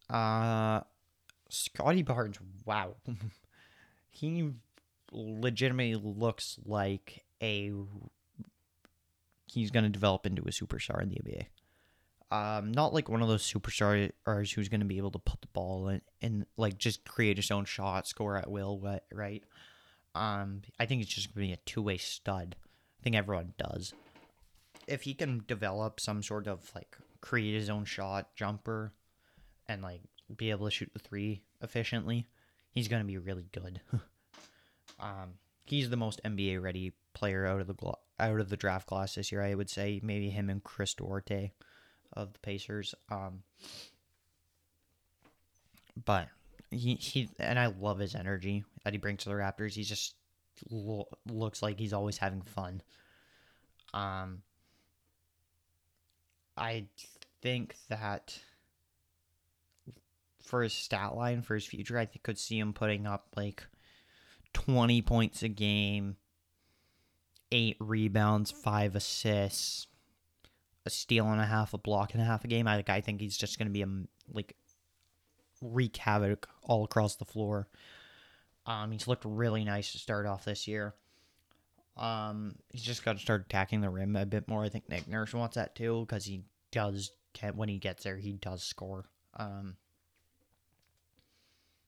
Uh, 0.10 0.82
Scottie 1.50 2.04
Barnes. 2.04 2.38
Wow, 2.66 2.96
he 4.10 4.52
legitimately 5.12 5.96
looks 5.96 6.58
like 6.66 7.26
a 7.42 7.72
he's 9.46 9.72
going 9.72 9.84
to 9.84 9.90
develop 9.90 10.26
into 10.26 10.44
a 10.44 10.52
superstar 10.52 11.02
in 11.02 11.10
the 11.10 11.16
NBA. 11.16 11.46
Um, 12.32 12.72
not 12.72 12.94
like 12.94 13.10
one 13.10 13.22
of 13.22 13.28
those 13.28 13.44
superstars 13.44 14.54
who's 14.54 14.70
going 14.70 14.80
to 14.80 14.86
be 14.86 14.98
able 14.98 15.12
to 15.12 15.20
put 15.20 15.42
the 15.42 15.48
ball 15.48 15.90
in 15.90 16.02
and 16.22 16.46
like 16.56 16.78
just 16.78 17.04
create 17.04 17.36
his 17.36 17.52
own 17.52 17.66
shot, 17.66 18.08
score 18.08 18.38
at 18.38 18.50
will, 18.50 18.82
right? 19.12 19.44
Um, 20.16 20.62
I 20.80 20.86
think 20.86 21.02
it's 21.02 21.14
just 21.14 21.34
going 21.34 21.48
to 21.48 21.50
be 21.50 21.54
a 21.54 21.66
two 21.66 21.82
way 21.82 21.98
stud. 21.98 22.56
I 23.00 23.04
think 23.04 23.16
everyone 23.18 23.54
does. 23.58 23.94
If 24.88 25.02
he 25.04 25.14
can 25.14 25.44
develop 25.46 26.00
some 26.00 26.24
sort 26.24 26.48
of 26.48 26.72
like 26.74 26.98
create 27.22 27.54
his 27.54 27.70
own 27.70 27.86
shot, 27.86 28.36
jumper, 28.36 28.94
and 29.68 29.82
like 29.82 30.02
be 30.36 30.52
able 30.52 30.66
to 30.66 30.72
shoot 30.72 30.92
the 30.94 31.00
three 31.00 31.44
efficiently, 31.62 32.28
he's 32.72 32.88
going 32.88 33.02
to 33.02 33.08
be 33.08 33.18
really 33.18 33.48
good. 33.52 33.82
um, 35.00 35.34
he's 35.66 35.90
the 35.90 35.98
most 35.98 36.22
NBA 36.24 36.62
ready 36.62 36.94
player 37.14 37.46
out 37.46 37.62
of 37.62 37.68
the 37.68 37.94
out 38.20 38.40
of 38.40 38.50
the 38.50 38.58
draft 38.58 38.88
class 38.88 39.16
this 39.16 39.32
year. 39.32 39.44
I 39.44 39.56
would 39.56 39.70
say 39.70 40.00
maybe 40.04 40.30
him 40.30 40.50
and 40.50 40.64
Chris 40.64 40.94
Duarte 40.94 41.52
of 42.14 42.34
the 42.34 42.40
Pacers. 42.40 42.94
Um, 43.10 43.44
but 46.06 46.28
he 46.70 46.96
he 46.96 47.30
and 47.40 47.60
I 47.60 47.68
love 47.68 48.00
his 48.00 48.16
energy 48.16 48.64
that 48.84 48.94
he 48.94 49.00
brings 49.00 49.24
to 49.24 49.30
the 49.30 49.36
Raptors. 49.36 49.74
He 49.74 49.84
just 49.84 50.16
lo- 50.70 51.10
looks 51.30 51.62
like 51.62 51.80
he's 51.80 51.94
always 51.94 52.18
having 52.18 52.42
fun. 52.42 52.82
Um, 53.94 54.42
I 56.62 56.86
think 57.42 57.76
that 57.90 58.40
for 60.44 60.62
his 60.62 60.74
stat 60.74 61.16
line 61.16 61.42
for 61.42 61.56
his 61.56 61.66
future, 61.66 61.98
I 61.98 62.06
could 62.06 62.38
see 62.38 62.60
him 62.60 62.72
putting 62.72 63.08
up 63.08 63.26
like 63.36 63.64
twenty 64.54 65.02
points 65.02 65.42
a 65.42 65.50
game 65.50 66.18
eight 67.52 67.78
rebounds, 67.80 68.52
five 68.52 68.96
assists, 68.96 69.88
a 70.86 70.92
steal 70.92 71.28
and 71.28 71.42
a 71.42 71.46
half, 71.46 71.74
a 71.74 71.80
block 71.80 72.14
and 72.14 72.22
a 72.22 72.26
half 72.26 72.46
a 72.46 72.48
game. 72.48 72.68
I 72.68 72.76
like. 72.76 72.90
I 72.90 73.02
think 73.02 73.22
he's 73.22 73.38
just 73.38 73.58
going 73.58 73.68
to 73.68 73.74
be 73.74 73.82
a 73.82 73.90
like 74.32 74.56
wreak 75.64 75.98
havoc 75.98 76.48
all 76.64 76.84
across 76.84 77.16
the 77.16 77.26
floor. 77.26 77.68
Um, 78.68 78.92
he's 78.92 79.08
looked 79.08 79.26
really 79.26 79.64
nice 79.66 79.92
to 79.94 79.98
start 79.98 80.28
off 80.28 80.46
this 80.46 80.68
year. 80.68 80.94
Um, 81.98 82.56
he's 82.70 82.84
just 82.84 83.04
got 83.04 83.14
to 83.14 83.20
start 83.20 83.46
attacking 83.48 83.82
the 83.82 83.90
rim 83.90 84.16
a 84.16 84.28
bit 84.28 84.48
more. 84.48 84.64
I 84.64 84.70
think 84.70 84.88
Nick 84.90 85.08
Nurse 85.08 85.34
wants 85.34 85.56
that 85.56 85.76
too 85.76 86.06
because 86.08 86.26
he 86.26 86.44
does. 86.72 87.12
When 87.56 87.70
he 87.70 87.78
gets 87.78 88.04
there, 88.04 88.18
he 88.18 88.34
does 88.34 88.62
score. 88.62 89.06
Um, 89.38 89.78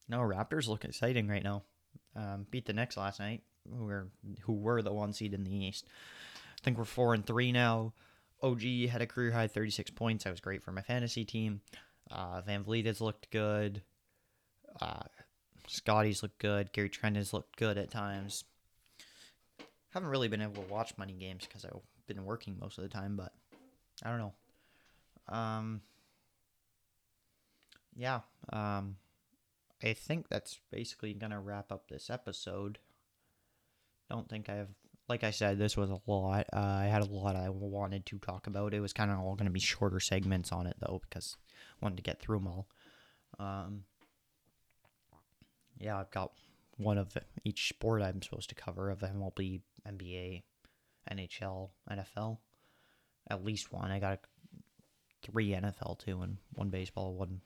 no, 0.08 0.20
Raptors 0.20 0.68
look 0.68 0.86
exciting 0.86 1.28
right 1.28 1.44
now. 1.44 1.64
Um, 2.16 2.46
beat 2.50 2.66
the 2.66 2.74
Knicks 2.74 2.96
last 2.96 3.20
night 3.20 3.42
who 3.70 3.86
were 3.86 4.08
who 4.42 4.54
were 4.54 4.82
the 4.82 4.94
one 4.94 5.14
seed 5.14 5.34
in 5.34 5.44
the 5.44 5.66
East. 5.66 5.86
I 6.36 6.64
think 6.64 6.78
we're 6.78 6.86
four 6.86 7.14
and 7.14 7.26
three 7.26 7.52
now. 7.52 7.94
OG 8.42 8.62
had 8.90 9.02
a 9.02 9.08
career 9.08 9.32
high 9.32 9.48
36 9.48 9.92
points. 9.92 10.24
That 10.24 10.32
was 10.32 10.42
great 10.42 10.64
for 10.64 10.72
my 10.72 10.82
fantasy 10.82 11.24
team. 11.24 11.62
Uh, 12.12 12.42
VanVleet 12.42 12.86
has 12.86 13.00
looked 13.00 13.32
good. 13.32 13.82
Uh, 14.82 15.04
Scottie's 15.68 16.22
looked 16.22 16.40
good. 16.40 16.74
Gary 16.74 16.90
Trent 16.90 17.16
has 17.16 17.32
looked 17.32 17.56
good 17.56 17.78
at 17.78 17.90
times. 17.90 18.44
Haven't 19.92 20.10
really 20.10 20.28
been 20.28 20.42
able 20.42 20.62
to 20.62 20.74
watch 20.74 20.98
money 20.98 21.14
games 21.14 21.46
because 21.48 21.64
I've 21.64 21.80
been 22.08 22.26
working 22.26 22.58
most 22.60 22.78
of 22.78 22.84
the 22.84 22.90
time, 22.90 23.16
but 23.16 23.32
I 24.04 24.10
don't 24.10 24.20
know. 24.20 24.34
Um, 25.34 25.82
yeah. 27.96 28.22
Um, 28.52 28.98
I 29.84 29.94
think 29.94 30.30
that's 30.30 30.60
basically 30.72 31.14
gonna 31.14 31.40
wrap 31.40 31.72
up 31.72 31.90
this 31.90 32.10
episode 32.10 32.80
don't 34.14 34.30
think 34.30 34.50
I 34.50 34.56
have. 34.56 34.70
Like 35.10 35.24
I 35.24 35.32
said, 35.32 35.58
this 35.58 35.76
was 35.76 35.90
a 35.90 36.00
lot. 36.08 36.46
Uh, 36.54 36.60
I 36.60 36.86
had 36.86 37.02
a 37.02 37.12
lot 37.12 37.36
I 37.36 37.50
wanted 37.50 38.06
to 38.06 38.20
talk 38.20 38.48
about. 38.48 38.74
It 38.74 38.80
was 38.80 38.94
kind 38.94 39.12
of 39.12 39.20
all 39.20 39.36
going 39.36 39.48
to 39.48 39.52
be 39.52 39.60
shorter 39.60 40.00
segments 40.00 40.52
on 40.52 40.66
it 40.66 40.78
though, 40.80 41.02
because 41.10 41.36
I 41.50 41.86
wanted 41.86 41.98
to 41.98 42.04
get 42.04 42.22
through 42.22 42.40
them 42.40 42.48
all. 42.48 42.68
Um, 43.38 43.84
yeah, 45.78 46.00
I've 46.00 46.12
got 46.12 46.32
one 46.78 46.98
of 46.98 47.18
each 47.44 47.68
sport 47.68 48.02
I'm 48.02 48.22
supposed 48.22 48.50
to 48.50 48.56
cover 48.56 48.90
of 48.90 49.00
MLB, 49.00 49.62
NBA, 49.88 50.44
NHL, 51.12 51.70
NFL. 51.92 52.38
At 53.30 53.44
least 53.44 53.74
one. 53.74 53.92
I 53.92 54.00
got 54.00 54.20
three 55.24 55.50
NFL 55.50 56.00
two 56.00 56.22
and 56.22 56.38
one 56.54 56.70
baseball, 56.70 57.16
one 57.16 57.42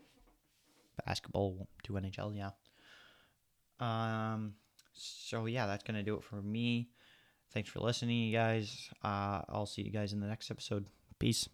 basketball, 1.05 1.67
two 1.83 1.93
NHL. 1.93 2.35
Yeah. 2.35 2.51
Um. 3.79 4.53
So 4.93 5.45
yeah, 5.45 5.67
that's 5.67 5.83
gonna 5.83 6.03
do 6.03 6.15
it 6.15 6.23
for 6.23 6.41
me. 6.41 6.89
Thanks 7.53 7.69
for 7.69 7.79
listening, 7.79 8.17
you 8.17 8.33
guys. 8.33 8.89
Uh, 9.03 9.41
I'll 9.47 9.65
see 9.65 9.81
you 9.81 9.91
guys 9.91 10.13
in 10.13 10.19
the 10.19 10.27
next 10.27 10.51
episode. 10.51 10.87
Peace. 11.17 11.47